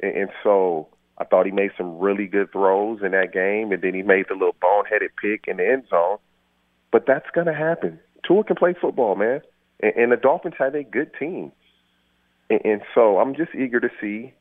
And, 0.00 0.16
and 0.16 0.30
so 0.42 0.88
I 1.18 1.24
thought 1.24 1.46
he 1.46 1.52
made 1.52 1.70
some 1.76 1.98
really 1.98 2.26
good 2.26 2.52
throws 2.52 3.00
in 3.02 3.12
that 3.12 3.32
game, 3.32 3.72
and 3.72 3.82
then 3.82 3.94
he 3.94 4.02
made 4.02 4.26
the 4.28 4.34
little 4.34 4.56
boneheaded 4.62 5.10
pick 5.20 5.44
in 5.48 5.58
the 5.58 5.66
end 5.66 5.84
zone. 5.88 6.18
But 6.92 7.04
that's 7.06 7.30
going 7.34 7.46
to 7.46 7.54
happen. 7.54 7.98
Tua 8.26 8.44
can 8.44 8.56
play 8.56 8.74
football, 8.78 9.14
man, 9.14 9.40
and, 9.80 9.92
and 9.96 10.12
the 10.12 10.16
Dolphins 10.16 10.54
have 10.58 10.74
a 10.74 10.82
good 10.82 11.10
team. 11.18 11.52
And, 12.50 12.60
and 12.64 12.82
so 12.94 13.18
I'm 13.18 13.34
just 13.34 13.54
eager 13.54 13.80
to 13.80 13.90
see. 14.00 14.32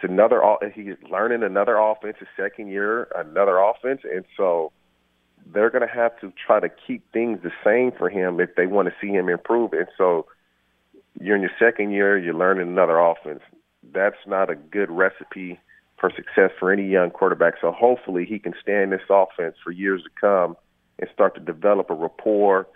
It's 0.00 0.10
another. 0.10 0.42
He's 0.74 0.94
learning 1.10 1.42
another 1.42 1.76
offense, 1.76 2.16
his 2.18 2.28
second 2.36 2.68
year, 2.68 3.08
another 3.14 3.58
offense, 3.58 4.00
and 4.04 4.24
so 4.34 4.72
they're 5.52 5.70
going 5.70 5.86
to 5.86 5.94
have 5.94 6.18
to 6.20 6.32
try 6.46 6.60
to 6.60 6.68
keep 6.86 7.02
things 7.12 7.40
the 7.42 7.50
same 7.64 7.92
for 7.92 8.08
him 8.08 8.40
if 8.40 8.54
they 8.56 8.66
want 8.66 8.88
to 8.88 8.94
see 9.00 9.12
him 9.12 9.28
improve. 9.28 9.72
And 9.72 9.88
so 9.98 10.26
you're 11.20 11.36
in 11.36 11.42
your 11.42 11.50
second 11.58 11.90
year, 11.90 12.16
you're 12.18 12.34
learning 12.34 12.68
another 12.68 12.98
offense. 12.98 13.40
That's 13.92 14.16
not 14.26 14.48
a 14.48 14.54
good 14.54 14.90
recipe 14.90 15.58
for 15.98 16.10
success 16.10 16.50
for 16.58 16.72
any 16.72 16.88
young 16.88 17.10
quarterback. 17.10 17.54
So 17.60 17.70
hopefully 17.70 18.24
he 18.24 18.38
can 18.38 18.54
stay 18.62 18.82
in 18.82 18.90
this 18.90 19.02
offense 19.10 19.56
for 19.62 19.70
years 19.70 20.02
to 20.04 20.10
come 20.18 20.56
and 20.98 21.10
start 21.12 21.34
to 21.34 21.40
develop 21.40 21.90
a 21.90 21.94
rapport 21.94 22.66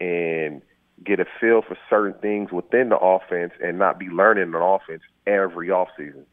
and 0.00 0.62
get 1.04 1.20
a 1.20 1.26
feel 1.40 1.62
for 1.62 1.76
certain 1.90 2.18
things 2.20 2.52
within 2.52 2.88
the 2.88 2.98
offense 2.98 3.52
and 3.62 3.78
not 3.78 3.98
be 3.98 4.06
learning 4.06 4.54
an 4.54 4.62
offense 4.62 5.02
every 5.26 5.68
offseason. 5.68 6.24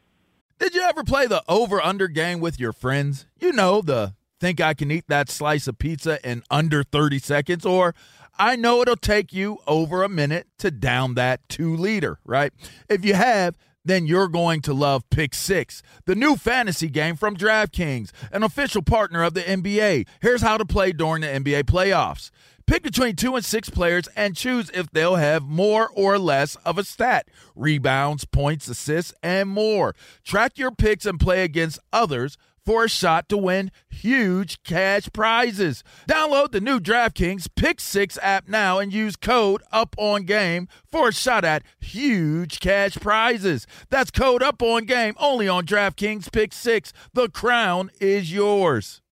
Did 0.58 0.74
you 0.74 0.82
ever 0.82 1.04
play 1.04 1.26
the 1.26 1.42
over 1.48 1.80
under 1.80 2.08
game 2.08 2.40
with 2.40 2.58
your 2.58 2.72
friends? 2.72 3.26
You 3.38 3.52
know, 3.52 3.80
the 3.80 4.14
think 4.40 4.60
I 4.60 4.74
can 4.74 4.90
eat 4.90 5.04
that 5.08 5.28
slice 5.30 5.68
of 5.68 5.78
pizza 5.78 6.18
in 6.28 6.42
under 6.50 6.82
30 6.82 7.20
seconds, 7.20 7.64
or 7.64 7.94
I 8.38 8.56
know 8.56 8.82
it'll 8.82 8.96
take 8.96 9.32
you 9.32 9.58
over 9.66 10.02
a 10.02 10.08
minute 10.08 10.48
to 10.58 10.70
down 10.70 11.14
that 11.14 11.48
two 11.48 11.76
liter, 11.76 12.18
right? 12.24 12.52
If 12.88 13.04
you 13.04 13.14
have, 13.14 13.56
then 13.84 14.06
you're 14.06 14.28
going 14.28 14.60
to 14.62 14.74
love 14.74 15.08
Pick 15.10 15.32
Six, 15.34 15.82
the 16.06 16.14
new 16.14 16.36
fantasy 16.36 16.88
game 16.88 17.16
from 17.16 17.36
DraftKings, 17.36 18.10
an 18.32 18.42
official 18.42 18.82
partner 18.82 19.22
of 19.22 19.34
the 19.34 19.42
NBA. 19.42 20.06
Here's 20.20 20.42
how 20.42 20.56
to 20.56 20.64
play 20.64 20.92
during 20.92 21.22
the 21.22 21.28
NBA 21.28 21.64
playoffs. 21.64 22.30
Pick 22.68 22.82
between 22.82 23.16
two 23.16 23.34
and 23.34 23.42
six 23.42 23.70
players 23.70 24.08
and 24.14 24.36
choose 24.36 24.70
if 24.74 24.90
they'll 24.90 25.16
have 25.16 25.42
more 25.42 25.88
or 25.94 26.18
less 26.18 26.54
of 26.66 26.76
a 26.76 26.84
stat 26.84 27.26
rebounds, 27.56 28.26
points, 28.26 28.68
assists, 28.68 29.14
and 29.22 29.48
more. 29.48 29.94
Track 30.22 30.58
your 30.58 30.70
picks 30.70 31.06
and 31.06 31.18
play 31.18 31.44
against 31.44 31.78
others 31.94 32.36
for 32.66 32.84
a 32.84 32.88
shot 32.88 33.26
to 33.30 33.38
win 33.38 33.70
huge 33.88 34.62
cash 34.64 35.08
prizes. 35.14 35.82
Download 36.06 36.52
the 36.52 36.60
new 36.60 36.78
DraftKings 36.78 37.48
Pick 37.56 37.80
6 37.80 38.18
app 38.20 38.48
now 38.48 38.78
and 38.78 38.92
use 38.92 39.16
code 39.16 39.62
UPONGAME 39.72 40.68
for 40.92 41.08
a 41.08 41.12
shot 41.14 41.46
at 41.46 41.62
huge 41.80 42.60
cash 42.60 42.96
prizes. 42.96 43.66
That's 43.88 44.10
code 44.10 44.42
UPONGAME 44.42 45.14
only 45.16 45.48
on 45.48 45.64
DraftKings 45.64 46.30
Pick 46.30 46.52
6. 46.52 46.92
The 47.14 47.30
crown 47.30 47.90
is 47.98 48.30
yours. 48.30 49.00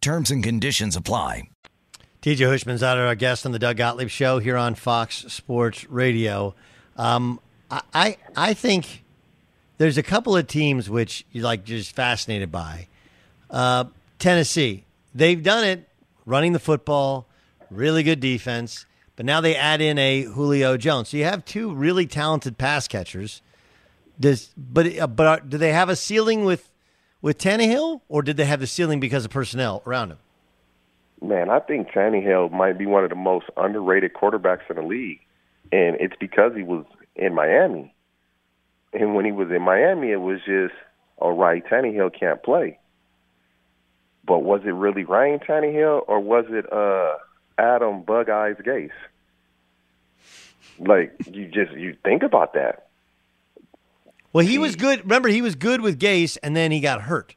Terms 0.00 0.30
and 0.30 0.42
conditions 0.42 0.96
apply. 0.96 1.48
TJ 2.22 2.38
Houshmandzadeh 2.38 3.06
our 3.06 3.14
guest 3.14 3.46
on 3.46 3.52
the 3.52 3.58
Doug 3.58 3.76
Gottlieb 3.76 4.08
Show 4.08 4.38
here 4.38 4.56
on 4.56 4.74
Fox 4.74 5.24
Sports 5.28 5.88
Radio. 5.88 6.54
Um, 6.96 7.40
I 7.70 8.16
I 8.36 8.54
think 8.54 9.04
there's 9.78 9.98
a 9.98 10.02
couple 10.02 10.36
of 10.36 10.46
teams 10.46 10.90
which 10.90 11.24
you're 11.32 11.44
like 11.44 11.64
just 11.64 11.94
fascinated 11.94 12.50
by. 12.50 12.88
Uh, 13.50 13.84
Tennessee, 14.18 14.84
they've 15.14 15.42
done 15.42 15.64
it 15.64 15.88
running 16.26 16.52
the 16.52 16.58
football, 16.58 17.26
really 17.70 18.02
good 18.02 18.20
defense, 18.20 18.84
but 19.16 19.24
now 19.24 19.40
they 19.40 19.56
add 19.56 19.80
in 19.80 19.98
a 19.98 20.22
Julio 20.22 20.76
Jones. 20.76 21.08
So 21.10 21.16
you 21.16 21.24
have 21.24 21.44
two 21.44 21.72
really 21.72 22.06
talented 22.06 22.58
pass 22.58 22.88
catchers. 22.88 23.42
Does 24.18 24.50
but 24.56 24.98
uh, 24.98 25.06
but 25.06 25.26
are, 25.26 25.40
do 25.40 25.58
they 25.58 25.72
have 25.72 25.88
a 25.88 25.96
ceiling 25.96 26.44
with 26.44 26.70
with 27.20 27.38
Tannehill, 27.38 28.00
or 28.08 28.22
did 28.22 28.36
they 28.36 28.44
have 28.44 28.60
the 28.60 28.66
ceiling 28.66 29.00
because 29.00 29.24
of 29.24 29.30
personnel 29.30 29.82
around 29.86 30.10
him? 30.10 30.18
Man, 31.20 31.50
I 31.50 31.58
think 31.60 31.88
Tannehill 31.88 32.52
might 32.52 32.78
be 32.78 32.86
one 32.86 33.02
of 33.02 33.10
the 33.10 33.16
most 33.16 33.46
underrated 33.56 34.14
quarterbacks 34.14 34.70
in 34.70 34.76
the 34.76 34.82
league, 34.82 35.20
and 35.72 35.96
it's 36.00 36.14
because 36.18 36.52
he 36.54 36.62
was 36.62 36.84
in 37.16 37.34
Miami. 37.34 37.92
And 38.92 39.14
when 39.14 39.24
he 39.24 39.32
was 39.32 39.50
in 39.50 39.62
Miami, 39.62 40.12
it 40.12 40.20
was 40.20 40.38
just, 40.46 40.74
all 41.16 41.32
right, 41.32 41.64
Tannehill 41.66 42.18
can't 42.18 42.42
play. 42.42 42.78
But 44.24 44.40
was 44.40 44.60
it 44.64 44.70
really 44.70 45.04
Ryan 45.04 45.40
Tannehill, 45.40 46.04
or 46.06 46.20
was 46.20 46.44
it 46.48 46.72
uh, 46.72 47.16
Adam 47.58 48.02
Bug 48.02 48.28
Eyes 48.28 48.56
Gase? 48.64 48.90
Like 50.78 51.14
you 51.32 51.46
just 51.46 51.72
you 51.72 51.96
think 52.04 52.22
about 52.22 52.54
that. 52.54 52.87
Well, 54.38 54.46
he 54.46 54.58
was 54.58 54.76
good. 54.76 55.00
Remember, 55.00 55.28
he 55.28 55.42
was 55.42 55.56
good 55.56 55.80
with 55.80 55.98
Gase, 55.98 56.38
and 56.44 56.54
then 56.54 56.70
he 56.70 56.78
got 56.78 57.02
hurt. 57.02 57.34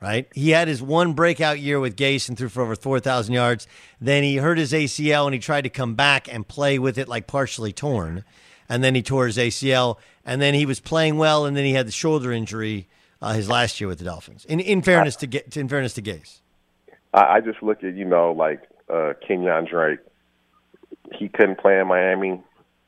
Right? 0.00 0.26
He 0.34 0.48
had 0.48 0.68
his 0.68 0.80
one 0.80 1.12
breakout 1.12 1.60
year 1.60 1.78
with 1.78 1.96
Gase 1.96 2.30
and 2.30 2.38
threw 2.38 2.48
for 2.48 2.62
over 2.62 2.74
four 2.74 2.98
thousand 2.98 3.34
yards. 3.34 3.66
Then 4.00 4.22
he 4.22 4.36
hurt 4.36 4.56
his 4.56 4.72
ACL, 4.72 5.26
and 5.26 5.34
he 5.34 5.38
tried 5.38 5.64
to 5.64 5.68
come 5.68 5.94
back 5.94 6.32
and 6.32 6.48
play 6.48 6.78
with 6.78 6.96
it 6.96 7.08
like 7.08 7.26
partially 7.26 7.74
torn, 7.74 8.24
and 8.70 8.82
then 8.82 8.94
he 8.94 9.02
tore 9.02 9.26
his 9.26 9.36
ACL, 9.36 9.98
and 10.24 10.40
then 10.40 10.54
he 10.54 10.64
was 10.64 10.80
playing 10.80 11.18
well, 11.18 11.44
and 11.44 11.54
then 11.54 11.66
he 11.66 11.74
had 11.74 11.86
the 11.86 11.92
shoulder 11.92 12.32
injury 12.32 12.88
uh, 13.20 13.34
his 13.34 13.50
last 13.50 13.78
year 13.78 13.88
with 13.88 13.98
the 13.98 14.06
Dolphins. 14.06 14.46
In, 14.46 14.60
in 14.60 14.80
fairness 14.80 15.16
to 15.16 15.26
get, 15.26 15.54
in 15.58 15.68
fairness 15.68 15.92
to 15.92 16.00
Gase, 16.00 16.40
I, 17.12 17.34
I 17.34 17.40
just 17.40 17.62
look 17.62 17.84
at 17.84 17.94
you 17.94 18.06
know 18.06 18.32
like 18.32 18.62
uh, 18.88 19.12
Kenyan 19.28 19.68
Drake. 19.68 19.98
He 21.12 21.28
couldn't 21.28 21.58
play 21.58 21.78
in 21.78 21.86
Miami. 21.86 22.40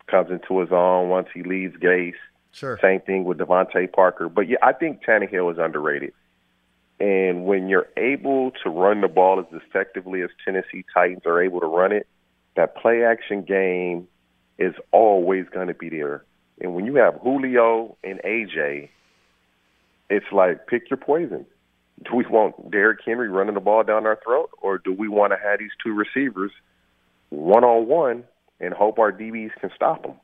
Comes 0.06 0.30
into 0.30 0.58
his 0.60 0.72
own 0.72 1.10
once 1.10 1.28
he 1.34 1.42
leaves 1.42 1.76
Gase. 1.76 2.14
Sure. 2.52 2.78
Same 2.82 3.00
thing 3.00 3.24
with 3.24 3.38
DeVante 3.38 3.90
Parker. 3.92 4.28
But 4.28 4.48
yeah, 4.48 4.58
I 4.62 4.72
think 4.72 5.02
Tannehill 5.04 5.52
is 5.52 5.58
underrated. 5.58 6.12
And 7.00 7.46
when 7.46 7.68
you're 7.68 7.88
able 7.96 8.52
to 8.62 8.70
run 8.70 9.00
the 9.00 9.08
ball 9.08 9.40
as 9.40 9.46
effectively 9.50 10.22
as 10.22 10.30
Tennessee 10.44 10.84
Titans 10.94 11.22
are 11.26 11.42
able 11.42 11.60
to 11.60 11.66
run 11.66 11.92
it, 11.92 12.06
that 12.54 12.76
play 12.76 13.04
action 13.04 13.42
game 13.42 14.06
is 14.58 14.74
always 14.92 15.46
going 15.52 15.68
to 15.68 15.74
be 15.74 15.88
there. 15.88 16.24
And 16.60 16.74
when 16.74 16.86
you 16.86 16.96
have 16.96 17.14
Julio 17.22 17.96
and 18.04 18.20
AJ, 18.24 18.90
it's 20.10 20.26
like 20.30 20.66
pick 20.66 20.90
your 20.90 20.98
poison. 20.98 21.46
Do 22.04 22.14
we 22.14 22.26
want 22.26 22.70
Derrick 22.70 23.00
Henry 23.04 23.28
running 23.28 23.54
the 23.54 23.60
ball 23.60 23.82
down 23.82 24.06
our 24.06 24.18
throat, 24.22 24.50
or 24.60 24.78
do 24.78 24.92
we 24.92 25.08
want 25.08 25.32
to 25.32 25.38
have 25.42 25.58
these 25.58 25.70
two 25.82 25.94
receivers 25.94 26.52
one 27.30 27.64
on 27.64 27.86
one 27.86 28.24
and 28.60 28.74
hope 28.74 28.98
our 28.98 29.10
DBs 29.12 29.52
can 29.60 29.70
stop 29.74 30.02
them? 30.02 30.14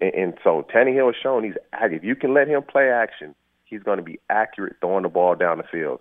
And, 0.00 0.14
and 0.14 0.34
so 0.44 0.66
Tannehill 0.74 1.06
has 1.06 1.16
shown 1.22 1.44
he's 1.44 1.54
if 1.80 2.04
you 2.04 2.16
can 2.16 2.34
let 2.34 2.48
him 2.48 2.62
play 2.62 2.90
action, 2.90 3.34
he's 3.64 3.82
going 3.82 3.98
to 3.98 4.02
be 4.04 4.18
accurate 4.30 4.76
throwing 4.80 5.02
the 5.02 5.08
ball 5.08 5.34
down 5.34 5.58
the 5.58 5.64
field. 5.64 6.00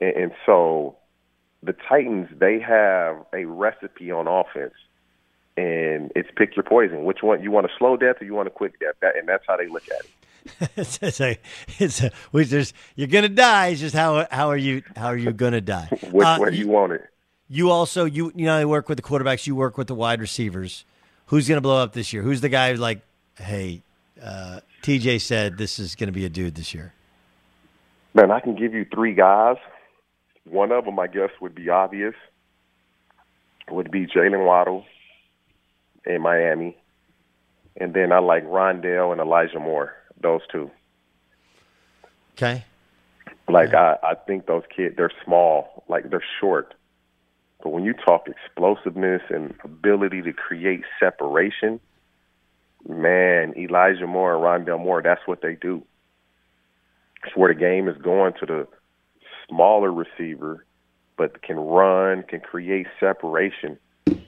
And, 0.00 0.16
and 0.16 0.32
so 0.46 0.96
the 1.62 1.74
Titans 1.88 2.28
they 2.36 2.58
have 2.60 3.24
a 3.32 3.44
recipe 3.44 4.10
on 4.10 4.26
offense, 4.26 4.74
and 5.56 6.10
it's 6.16 6.28
pick 6.36 6.56
your 6.56 6.64
poison. 6.64 7.04
Which 7.04 7.22
one 7.22 7.42
you 7.42 7.50
want 7.50 7.66
a 7.66 7.70
slow 7.78 7.96
death 7.96 8.16
or 8.20 8.24
you 8.24 8.34
want 8.34 8.48
a 8.48 8.52
quick 8.52 8.78
death? 8.80 8.94
That, 9.00 9.16
and 9.16 9.28
that's 9.28 9.44
how 9.46 9.56
they 9.56 9.68
look 9.68 9.84
at 9.88 10.00
it. 10.04 10.10
it's, 10.76 10.98
it's 11.00 11.20
a, 11.20 11.38
it's 11.78 12.02
a, 12.02 12.10
which 12.32 12.48
there's, 12.48 12.74
you're 12.96 13.06
gonna 13.06 13.28
die. 13.28 13.68
It's 13.68 13.80
just 13.80 13.94
how 13.94 14.26
how 14.30 14.48
are 14.48 14.56
you 14.56 14.82
how 14.96 15.06
are 15.06 15.16
you 15.16 15.32
gonna 15.32 15.60
die? 15.60 15.88
Which 16.10 16.26
Uh, 16.26 16.38
way 16.40 16.54
you 16.54 16.68
want 16.68 16.92
it? 16.92 17.02
You 17.48 17.70
also 17.70 18.06
you 18.06 18.32
you 18.34 18.46
know 18.46 18.58
you 18.58 18.68
work 18.68 18.88
with 18.88 18.96
the 18.98 19.02
quarterbacks. 19.02 19.46
You 19.46 19.54
work 19.54 19.78
with 19.78 19.86
the 19.86 19.94
wide 19.94 20.20
receivers. 20.20 20.84
Who's 21.26 21.48
gonna 21.48 21.60
blow 21.60 21.80
up 21.80 21.92
this 21.92 22.12
year? 22.12 22.22
Who's 22.22 22.40
the 22.40 22.48
guy 22.48 22.72
like, 22.72 23.02
hey, 23.38 23.82
uh, 24.22 24.60
TJ 24.82 25.20
said 25.20 25.58
this 25.58 25.78
is 25.78 25.94
gonna 25.94 26.12
be 26.12 26.24
a 26.24 26.28
dude 26.28 26.54
this 26.54 26.74
year. 26.74 26.92
Man, 28.14 28.30
I 28.30 28.40
can 28.40 28.54
give 28.54 28.74
you 28.74 28.86
three 28.92 29.14
guys. 29.14 29.56
One 30.44 30.72
of 30.72 30.84
them, 30.84 30.98
I 30.98 31.06
guess, 31.06 31.30
would 31.40 31.54
be 31.54 31.68
obvious. 31.68 32.14
Would 33.70 33.90
be 33.90 34.06
Jaylen 34.06 34.44
Waddle 34.44 34.84
in 36.04 36.20
Miami, 36.20 36.76
and 37.76 37.94
then 37.94 38.12
I 38.12 38.18
like 38.18 38.44
Rondale 38.44 39.12
and 39.12 39.20
Elijah 39.20 39.60
Moore. 39.60 39.94
Those 40.20 40.42
two. 40.50 40.70
Okay. 42.36 42.64
Like 43.48 43.74
I, 43.74 43.96
I 44.02 44.14
think 44.14 44.46
those 44.46 44.62
kids, 44.74 44.96
they're 44.96 45.10
small, 45.24 45.84
like 45.88 46.10
they're 46.10 46.24
short. 46.40 46.74
But 47.62 47.70
when 47.70 47.84
you 47.84 47.92
talk 47.92 48.26
explosiveness 48.28 49.22
and 49.30 49.54
ability 49.62 50.22
to 50.22 50.32
create 50.32 50.82
separation, 50.98 51.80
man, 52.88 53.54
Elijah 53.56 54.06
Moore 54.06 54.34
and 54.34 54.66
Rondale 54.66 54.80
Moore, 54.80 55.02
that's 55.02 55.26
what 55.26 55.42
they 55.42 55.54
do. 55.54 55.82
It's 57.24 57.36
where 57.36 57.52
the 57.52 57.58
game 57.58 57.88
is 57.88 57.96
going 57.98 58.34
to 58.40 58.46
the 58.46 58.68
smaller 59.48 59.92
receiver, 59.92 60.64
but 61.16 61.42
can 61.42 61.56
run, 61.56 62.22
can 62.24 62.40
create 62.40 62.86
separation. 62.98 63.78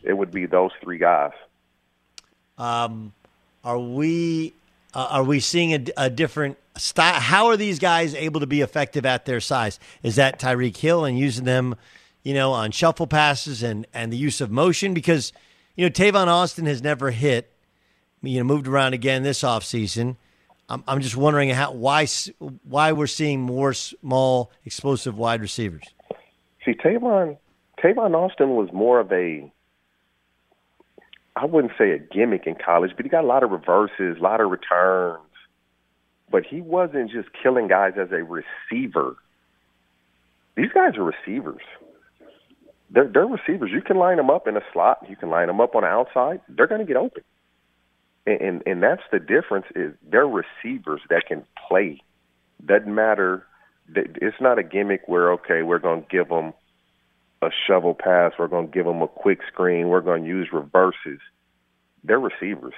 It 0.02 0.16
would 0.16 0.30
be 0.30 0.46
those 0.46 0.70
three 0.82 0.98
guys. 0.98 1.32
Um, 2.56 3.12
are 3.64 3.78
we 3.78 4.52
uh, 4.92 5.08
are 5.10 5.24
we 5.24 5.40
seeing 5.40 5.74
a, 5.74 5.84
a 5.96 6.10
different 6.10 6.56
style? 6.76 7.20
How 7.20 7.46
are 7.46 7.56
these 7.56 7.78
guys 7.78 8.14
able 8.14 8.40
to 8.40 8.46
be 8.46 8.60
effective 8.60 9.04
at 9.04 9.24
their 9.24 9.40
size? 9.40 9.80
Is 10.02 10.16
that 10.16 10.38
Tyreek 10.38 10.76
Hill 10.76 11.04
and 11.04 11.18
using 11.18 11.44
them, 11.44 11.74
you 12.22 12.34
know, 12.34 12.52
on 12.52 12.70
shuffle 12.70 13.08
passes 13.08 13.62
and 13.62 13.86
and 13.92 14.12
the 14.12 14.16
use 14.16 14.40
of 14.40 14.50
motion? 14.50 14.94
Because 14.94 15.32
you 15.74 15.84
know 15.84 15.90
Tavon 15.90 16.28
Austin 16.28 16.66
has 16.66 16.80
never 16.80 17.10
hit, 17.10 17.50
you 18.26 18.38
know, 18.38 18.44
moved 18.44 18.68
around 18.68 18.94
again 18.94 19.22
this 19.22 19.42
offseason. 19.42 20.16
I'm 20.68 20.82
I'm 20.86 21.00
just 21.00 21.16
wondering 21.16 21.50
how 21.50 21.72
why 21.72 22.06
why 22.64 22.92
we're 22.92 23.06
seeing 23.06 23.40
more 23.40 23.74
small 23.74 24.50
explosive 24.64 25.18
wide 25.18 25.40
receivers. 25.40 25.84
See, 26.64 26.72
Tavon 26.72 27.36
Tavon 27.78 28.14
Austin 28.14 28.56
was 28.56 28.70
more 28.72 29.00
of 29.00 29.12
a 29.12 29.50
I 31.36 31.46
wouldn't 31.46 31.72
say 31.76 31.90
a 31.90 31.98
gimmick 31.98 32.46
in 32.46 32.54
college, 32.54 32.92
but 32.96 33.04
he 33.04 33.08
got 33.08 33.24
a 33.24 33.26
lot 33.26 33.42
of 33.42 33.50
reverses, 33.50 34.18
a 34.18 34.22
lot 34.22 34.40
of 34.40 34.50
returns. 34.50 35.20
But 36.30 36.46
he 36.46 36.60
wasn't 36.60 37.10
just 37.10 37.28
killing 37.42 37.68
guys 37.68 37.94
as 37.98 38.08
a 38.12 38.22
receiver. 38.22 39.16
These 40.56 40.70
guys 40.72 40.96
are 40.96 41.04
receivers. 41.04 41.62
They're, 42.90 43.08
they're 43.12 43.26
receivers. 43.26 43.70
You 43.72 43.82
can 43.82 43.96
line 43.96 44.16
them 44.16 44.30
up 44.30 44.46
in 44.46 44.56
a 44.56 44.62
slot. 44.72 45.04
You 45.08 45.16
can 45.16 45.28
line 45.28 45.48
them 45.48 45.60
up 45.60 45.74
on 45.74 45.82
the 45.82 45.88
outside. 45.88 46.40
They're 46.48 46.68
going 46.68 46.80
to 46.80 46.86
get 46.86 46.96
open. 46.96 47.24
And, 48.26 48.62
and 48.66 48.82
that's 48.82 49.02
the 49.12 49.18
difference 49.18 49.66
is 49.74 49.92
they're 50.02 50.26
receivers 50.26 51.02
that 51.10 51.26
can 51.26 51.44
play. 51.68 52.00
Doesn't 52.64 52.94
matter. 52.94 53.46
It's 53.94 54.40
not 54.40 54.58
a 54.58 54.62
gimmick 54.62 55.02
where 55.06 55.32
okay, 55.32 55.62
we're 55.62 55.78
going 55.78 56.02
to 56.02 56.08
give 56.08 56.28
them 56.28 56.54
a 57.42 57.50
shovel 57.66 57.94
pass. 57.94 58.32
We're 58.38 58.48
going 58.48 58.68
to 58.68 58.72
give 58.72 58.86
them 58.86 59.02
a 59.02 59.08
quick 59.08 59.40
screen. 59.46 59.88
We're 59.88 60.00
going 60.00 60.22
to 60.22 60.28
use 60.28 60.48
reverses. 60.52 61.20
They're 62.02 62.18
receivers. 62.18 62.74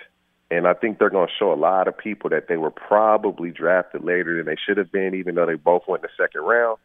And 0.50 0.66
I 0.66 0.74
think 0.74 0.98
they're 0.98 1.10
going 1.10 1.26
to 1.26 1.32
show 1.36 1.52
a 1.52 1.54
lot 1.54 1.88
of 1.88 1.96
people 1.96 2.30
that 2.30 2.48
they 2.48 2.56
were 2.56 2.70
probably 2.70 3.50
drafted 3.50 4.04
later 4.04 4.36
than 4.36 4.46
they 4.46 4.56
should 4.56 4.78
have 4.78 4.92
been, 4.92 5.14
even 5.14 5.34
though 5.34 5.46
they 5.46 5.54
both 5.54 5.82
went 5.88 6.04
in 6.04 6.08
the 6.08 6.22
second 6.22 6.42
round. 6.42 6.78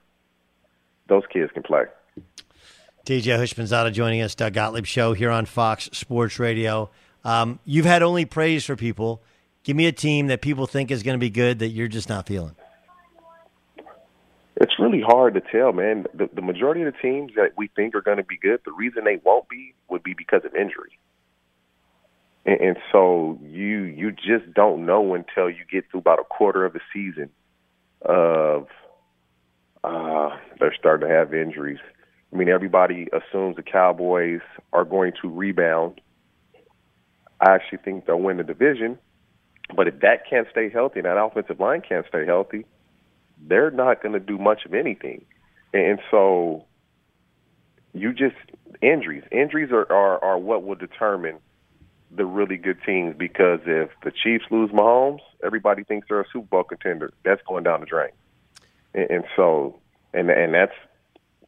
Those 1.07 1.23
kids 1.31 1.51
can 1.51 1.63
play. 1.63 1.85
TJ 3.05 3.37
Houshmandzadeh 3.37 3.93
joining 3.93 4.21
us, 4.21 4.35
Doug 4.35 4.53
Gottlieb 4.53 4.85
Show 4.85 5.13
here 5.13 5.31
on 5.31 5.45
Fox 5.45 5.89
Sports 5.93 6.39
Radio. 6.39 6.89
Um, 7.23 7.59
you've 7.65 7.85
had 7.85 8.03
only 8.03 8.25
praise 8.25 8.65
for 8.65 8.75
people. 8.75 9.21
Give 9.63 9.75
me 9.75 9.85
a 9.85 9.91
team 9.91 10.27
that 10.27 10.41
people 10.41 10.65
think 10.65 10.89
is 10.89 11.03
going 11.03 11.15
to 11.15 11.19
be 11.19 11.29
good 11.29 11.59
that 11.59 11.69
you're 11.69 11.87
just 11.87 12.09
not 12.09 12.27
feeling. 12.27 12.55
It's 14.55 14.77
really 14.79 15.01
hard 15.01 15.33
to 15.35 15.41
tell, 15.41 15.73
man. 15.73 16.05
The, 16.13 16.29
the 16.33 16.41
majority 16.41 16.81
of 16.81 16.93
the 16.93 16.99
teams 16.99 17.31
that 17.35 17.53
we 17.57 17.67
think 17.75 17.95
are 17.95 18.01
going 18.01 18.17
to 18.17 18.23
be 18.23 18.37
good, 18.37 18.61
the 18.65 18.71
reason 18.71 19.03
they 19.03 19.19
won't 19.23 19.49
be 19.49 19.73
would 19.89 20.03
be 20.03 20.13
because 20.13 20.45
of 20.45 20.55
injury. 20.55 20.99
And, 22.45 22.59
and 22.61 22.77
so 22.91 23.39
you 23.43 23.83
you 23.83 24.11
just 24.11 24.53
don't 24.53 24.85
know 24.85 25.13
until 25.13 25.49
you 25.49 25.63
get 25.71 25.89
through 25.89 26.01
about 26.01 26.19
a 26.19 26.23
quarter 26.23 26.65
of 26.65 26.73
the 26.73 26.79
season 26.93 27.29
of 28.01 28.67
uh, 29.83 30.29
they're 30.59 30.75
starting 30.77 31.07
to 31.07 31.13
have 31.13 31.33
injuries. 31.33 31.79
I 32.31 32.35
mean, 32.35 32.49
everybody 32.49 33.07
assumes 33.11 33.55
the 33.55 33.63
Cowboys 33.63 34.41
are 34.71 34.85
going 34.85 35.13
to 35.21 35.29
rebound. 35.29 36.01
I 37.41 37.55
actually 37.55 37.79
think 37.79 38.05
they'll 38.05 38.19
win 38.19 38.37
the 38.37 38.43
division, 38.43 38.97
but 39.75 39.87
if 39.87 39.99
that 40.01 40.29
can't 40.29 40.47
stay 40.51 40.69
healthy 40.69 40.99
and 40.99 41.05
that 41.05 41.17
offensive 41.17 41.59
line 41.59 41.81
can't 41.81 42.05
stay 42.07 42.25
healthy, 42.25 42.65
they're 43.39 43.71
not 43.71 44.01
going 44.03 44.13
to 44.13 44.19
do 44.19 44.37
much 44.37 44.65
of 44.65 44.73
anything. 44.73 45.25
And 45.73 45.99
so 46.11 46.65
you 47.93 48.13
just 48.13 48.35
injuries. 48.81 49.23
Injuries 49.31 49.71
are, 49.71 49.91
are, 49.91 50.23
are 50.23 50.37
what 50.37 50.63
will 50.63 50.75
determine 50.75 51.37
the 52.11 52.25
really 52.25 52.57
good 52.57 52.77
teams 52.85 53.15
because 53.17 53.59
if 53.65 53.89
the 54.03 54.11
Chiefs 54.11 54.45
lose 54.51 54.69
Mahomes, 54.71 55.21
everybody 55.43 55.83
thinks 55.83 56.07
they're 56.09 56.21
a 56.21 56.25
Super 56.31 56.47
Bowl 56.47 56.63
contender. 56.63 57.13
That's 57.23 57.41
going 57.47 57.63
down 57.63 57.79
the 57.79 57.85
drain. 57.85 58.11
And, 58.93 59.09
and 59.09 59.23
so 59.35 59.79
and 60.13 60.29
and 60.29 60.53
that's 60.53 60.75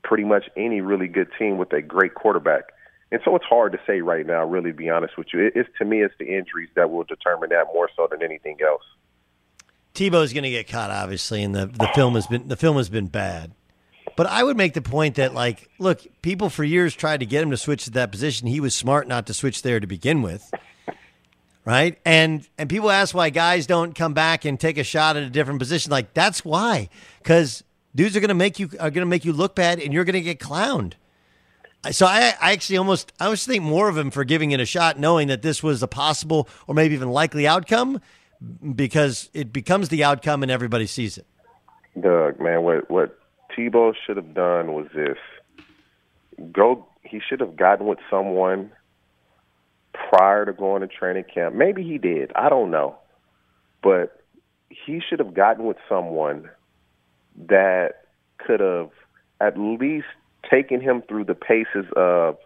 pretty 0.03 0.23
much 0.23 0.45
any 0.55 0.81
really 0.81 1.07
good 1.07 1.29
team 1.37 1.57
with 1.57 1.71
a 1.73 1.81
great 1.81 2.13
quarterback. 2.13 2.63
And 3.11 3.21
so 3.23 3.35
it's 3.35 3.45
hard 3.45 3.73
to 3.73 3.79
say 3.85 4.01
right 4.01 4.25
now, 4.25 4.43
really, 4.45 4.71
to 4.71 4.75
be 4.75 4.89
honest 4.89 5.17
with 5.17 5.27
you. 5.33 5.45
It, 5.45 5.53
it's 5.55 5.69
to 5.77 5.85
me, 5.85 6.01
it's 6.01 6.15
the 6.19 6.35
injuries 6.35 6.69
that 6.75 6.89
will 6.89 7.03
determine 7.03 7.49
that 7.49 7.67
more 7.73 7.89
so 7.95 8.07
than 8.09 8.23
anything 8.23 8.57
else. 8.65 8.83
Tebow's 9.93 10.33
going 10.33 10.43
to 10.43 10.49
get 10.49 10.67
caught, 10.67 10.89
obviously, 10.89 11.43
and 11.43 11.53
the, 11.53 11.67
the 11.67 11.89
film 11.93 12.15
has 12.15 12.25
been 12.25 12.47
the 12.47 12.55
film 12.55 12.77
has 12.77 12.89
been 12.89 13.07
bad. 13.07 13.51
But 14.15 14.27
I 14.27 14.43
would 14.43 14.57
make 14.57 14.73
the 14.73 14.81
point 14.81 15.15
that, 15.15 15.33
like, 15.33 15.69
look, 15.79 16.01
people 16.21 16.49
for 16.49 16.63
years 16.63 16.93
tried 16.95 17.19
to 17.21 17.25
get 17.25 17.41
him 17.41 17.51
to 17.51 17.57
switch 17.57 17.85
to 17.85 17.91
that 17.91 18.11
position. 18.11 18.47
He 18.47 18.59
was 18.59 18.75
smart 18.75 19.07
not 19.07 19.25
to 19.27 19.33
switch 19.33 19.61
there 19.61 19.79
to 19.79 19.87
begin 19.87 20.21
with, 20.21 20.51
right? 21.65 21.99
And 22.05 22.47
and 22.57 22.69
people 22.69 22.91
ask 22.91 23.13
why 23.13 23.29
guys 23.29 23.67
don't 23.67 23.93
come 23.93 24.13
back 24.13 24.45
and 24.45 24.59
take 24.59 24.77
a 24.77 24.83
shot 24.83 25.17
at 25.17 25.23
a 25.23 25.29
different 25.29 25.59
position. 25.59 25.91
Like 25.91 26.13
that's 26.13 26.43
why, 26.43 26.89
because 27.19 27.63
dudes 27.95 28.15
are 28.15 28.19
going 28.19 28.29
to 28.29 28.35
make 28.35 28.59
you 28.59 28.69
are 28.79 28.89
going 28.89 29.05
to 29.05 29.05
make 29.05 29.25
you 29.25 29.33
look 29.33 29.55
bad, 29.55 29.79
and 29.79 29.93
you're 29.93 30.05
going 30.05 30.13
to 30.13 30.21
get 30.21 30.39
clowned. 30.39 30.93
So 31.91 32.05
I, 32.05 32.33
I 32.39 32.53
actually 32.53 32.77
almost 32.77 33.11
I 33.19 33.25
almost 33.25 33.45
think 33.45 33.63
more 33.63 33.89
of 33.89 33.97
him 33.97 34.09
for 34.09 34.23
giving 34.23 34.51
it 34.51 34.59
a 34.59 34.65
shot, 34.65 34.97
knowing 34.97 35.27
that 35.27 35.41
this 35.41 35.61
was 35.61 35.83
a 35.83 35.87
possible 35.87 36.47
or 36.67 36.75
maybe 36.75 36.95
even 36.95 37.09
likely 37.09 37.45
outcome, 37.45 37.99
because 38.75 39.29
it 39.33 39.51
becomes 39.51 39.89
the 39.89 40.03
outcome 40.03 40.43
and 40.43 40.51
everybody 40.51 40.87
sees 40.87 41.17
it. 41.17 41.25
Doug, 41.99 42.39
man, 42.39 42.63
what 42.63 42.89
what 42.89 43.19
Tebow 43.55 43.93
should 44.05 44.17
have 44.17 44.33
done 44.33 44.73
was 44.73 44.87
this: 44.95 45.17
go. 46.51 46.87
He 47.03 47.19
should 47.19 47.41
have 47.41 47.55
gotten 47.57 47.85
with 47.85 47.99
someone 48.09 48.71
prior 49.93 50.45
to 50.45 50.53
going 50.53 50.81
to 50.81 50.87
training 50.87 51.25
camp. 51.25 51.53
Maybe 51.53 51.83
he 51.83 51.97
did. 51.97 52.31
I 52.33 52.49
don't 52.49 52.71
know, 52.71 52.95
but 53.83 54.23
he 54.69 55.01
should 55.07 55.19
have 55.19 55.33
gotten 55.33 55.65
with 55.65 55.77
someone 55.87 56.49
that 57.47 58.05
could 58.37 58.59
have 58.59 58.89
at 59.39 59.59
least 59.59 60.07
taken 60.49 60.81
him 60.81 61.03
through 61.07 61.25
the 61.25 61.35
paces 61.35 61.85
of 61.95 62.37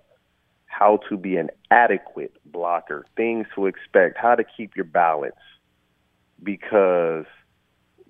how 0.65 0.99
to 1.09 1.17
be 1.17 1.37
an 1.37 1.49
adequate 1.71 2.33
blocker, 2.45 3.05
things 3.15 3.47
to 3.55 3.65
expect, 3.65 4.17
how 4.17 4.35
to 4.35 4.43
keep 4.43 4.75
your 4.75 4.85
balance. 4.85 5.35
Because 6.41 7.25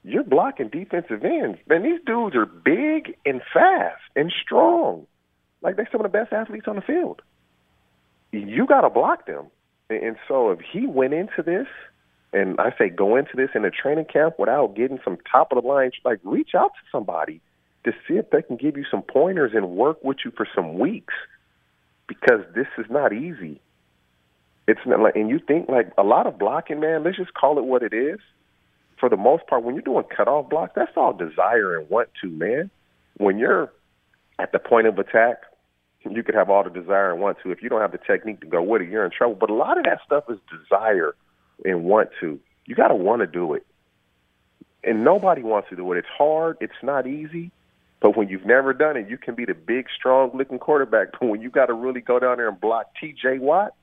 you're 0.03 0.23
blocking 0.23 0.69
defensive 0.69 1.23
ends. 1.23 1.59
Man, 1.67 1.83
these 1.83 1.99
dudes 2.05 2.35
are 2.35 2.45
big 2.45 3.15
and 3.25 3.41
fast 3.53 4.01
and 4.15 4.33
strong. 4.43 5.07
Like 5.61 5.75
they're 5.75 5.87
some 5.91 6.01
of 6.01 6.11
the 6.11 6.17
best 6.17 6.33
athletes 6.33 6.67
on 6.67 6.75
the 6.75 6.81
field. 6.81 7.21
You 8.31 8.67
got 8.67 8.81
to 8.81 8.89
block 8.89 9.25
them. 9.25 9.47
And 9.89 10.17
so 10.27 10.51
if 10.51 10.59
he 10.59 10.85
went 10.85 11.13
into 11.13 11.41
this, 11.43 11.67
and 12.33 12.59
I 12.59 12.73
say 12.77 12.89
go 12.89 13.15
into 13.15 13.35
this 13.35 13.49
in 13.55 13.63
a 13.63 13.71
training 13.71 14.05
camp 14.11 14.35
without 14.37 14.75
getting 14.75 14.99
some 15.03 15.17
top 15.31 15.51
of 15.51 15.61
the 15.61 15.67
line, 15.67 15.91
like 16.03 16.19
reach 16.23 16.51
out 16.55 16.71
to 16.73 16.81
somebody 16.91 17.41
to 17.87 17.93
see 18.07 18.15
if 18.15 18.29
they 18.29 18.41
can 18.41 18.57
give 18.57 18.77
you 18.77 18.85
some 18.91 19.01
pointers 19.01 19.51
and 19.53 19.69
work 19.71 20.03
with 20.03 20.17
you 20.25 20.31
for 20.31 20.47
some 20.53 20.77
weeks 20.77 21.13
because 22.07 22.41
this 22.53 22.67
is 22.77 22.85
not 22.89 23.13
easy. 23.13 23.61
It's 24.67 24.81
not 24.85 24.99
like, 24.99 25.15
and 25.15 25.29
you 25.29 25.39
think 25.39 25.69
like 25.69 25.91
a 25.97 26.03
lot 26.03 26.27
of 26.27 26.37
blocking, 26.37 26.81
man. 26.81 27.03
Let's 27.03 27.17
just 27.17 27.33
call 27.33 27.57
it 27.57 27.63
what 27.63 27.83
it 27.83 27.93
is. 27.93 28.19
For 28.99 29.09
the 29.09 29.15
most 29.17 29.47
part, 29.47 29.63
when 29.63 29.75
you're 29.75 29.83
doing 29.83 30.03
cutoff 30.03 30.49
blocks, 30.49 30.73
that's 30.75 30.91
all 30.97 31.13
desire 31.13 31.77
and 31.77 31.89
want 31.89 32.09
to, 32.21 32.29
man. 32.29 32.69
When 33.17 33.37
you're 33.37 33.71
at 34.37 34.51
the 34.51 34.59
point 34.59 34.87
of 34.87 34.99
attack, 34.99 35.43
you 36.09 36.23
could 36.23 36.35
have 36.35 36.49
all 36.49 36.63
the 36.63 36.69
desire 36.69 37.11
and 37.11 37.21
want 37.21 37.37
to. 37.43 37.51
If 37.51 37.61
you 37.61 37.69
don't 37.69 37.81
have 37.81 37.91
the 37.91 37.99
technique 37.99 38.41
to 38.41 38.47
go 38.47 38.61
with 38.61 38.81
it, 38.81 38.89
you're 38.89 39.05
in 39.05 39.11
trouble. 39.11 39.35
But 39.35 39.49
a 39.49 39.53
lot 39.53 39.77
of 39.77 39.85
that 39.85 39.99
stuff 40.05 40.25
is 40.29 40.39
desire 40.51 41.15
and 41.63 41.85
want 41.85 42.09
to. 42.19 42.39
You 42.65 42.75
got 42.75 42.89
to 42.89 42.95
want 42.95 43.21
to 43.21 43.27
do 43.27 43.53
it. 43.53 43.65
And 44.83 45.03
nobody 45.03 45.41
wants 45.41 45.69
to 45.69 45.75
do 45.75 45.91
it. 45.93 45.97
It's 45.97 46.07
hard. 46.17 46.57
It's 46.59 46.73
not 46.83 47.07
easy. 47.07 47.51
But 47.99 48.15
when 48.15 48.29
you've 48.29 48.45
never 48.45 48.73
done 48.73 48.95
it, 48.95 49.09
you 49.09 49.17
can 49.17 49.35
be 49.35 49.45
the 49.45 49.55
big, 49.55 49.87
strong 49.95 50.31
looking 50.33 50.59
quarterback. 50.59 51.13
But 51.13 51.27
when 51.27 51.41
you 51.41 51.49
got 51.49 51.67
to 51.67 51.73
really 51.73 52.01
go 52.01 52.19
down 52.19 52.37
there 52.37 52.47
and 52.47 52.59
block 52.59 52.91
TJ 53.01 53.39
Watt, 53.39 53.73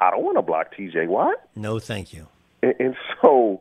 I 0.00 0.10
don't 0.10 0.24
want 0.24 0.38
to 0.38 0.42
block 0.42 0.74
TJ 0.74 1.08
Watt. 1.08 1.36
No, 1.54 1.78
thank 1.78 2.12
you. 2.12 2.28
And, 2.62 2.74
and 2.78 2.96
so 3.20 3.60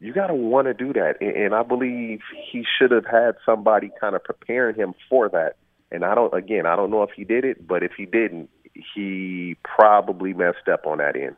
you 0.00 0.12
got 0.12 0.28
to 0.28 0.34
want 0.34 0.66
to 0.68 0.74
do 0.74 0.92
that. 0.92 1.16
And, 1.20 1.36
and 1.36 1.54
I 1.54 1.62
believe 1.62 2.20
he 2.50 2.64
should 2.78 2.92
have 2.92 3.06
had 3.06 3.34
somebody 3.44 3.90
kind 4.00 4.14
of 4.14 4.22
preparing 4.22 4.76
him 4.76 4.94
for 5.08 5.28
that. 5.30 5.56
And 5.90 6.04
I 6.04 6.14
don't, 6.14 6.32
again, 6.32 6.66
I 6.66 6.76
don't 6.76 6.90
know 6.90 7.02
if 7.02 7.10
he 7.10 7.24
did 7.24 7.44
it, 7.44 7.66
but 7.66 7.82
if 7.82 7.92
he 7.96 8.06
didn't, 8.06 8.50
he 8.94 9.56
probably 9.62 10.32
messed 10.32 10.68
up 10.72 10.86
on 10.86 10.98
that 10.98 11.16
end. 11.16 11.36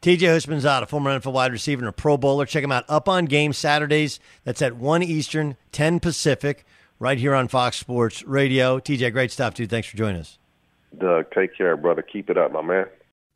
TJ 0.00 0.20
Houshmandzadeh, 0.20 0.88
former 0.88 1.18
NFL 1.18 1.32
wide 1.32 1.52
receiver 1.52 1.80
and 1.80 1.88
a 1.88 1.92
Pro 1.92 2.16
Bowler. 2.16 2.46
Check 2.46 2.62
him 2.62 2.70
out 2.70 2.84
up 2.88 3.08
on 3.08 3.24
game 3.24 3.52
Saturdays. 3.52 4.20
That's 4.44 4.62
at 4.62 4.76
1 4.76 5.02
Eastern, 5.02 5.56
10 5.72 6.00
Pacific 6.00 6.64
right 6.98 7.18
here 7.18 7.34
on 7.34 7.48
Fox 7.48 7.76
Sports 7.76 8.22
Radio. 8.24 8.78
TJ, 8.78 9.12
great 9.12 9.30
stuff, 9.30 9.54
dude. 9.54 9.70
Thanks 9.70 9.88
for 9.88 9.96
joining 9.96 10.20
us. 10.20 10.38
Doug, 10.96 11.30
take 11.32 11.56
care, 11.56 11.76
brother. 11.76 12.02
Keep 12.02 12.30
it 12.30 12.38
up, 12.38 12.52
my 12.52 12.62
man. 12.62 12.86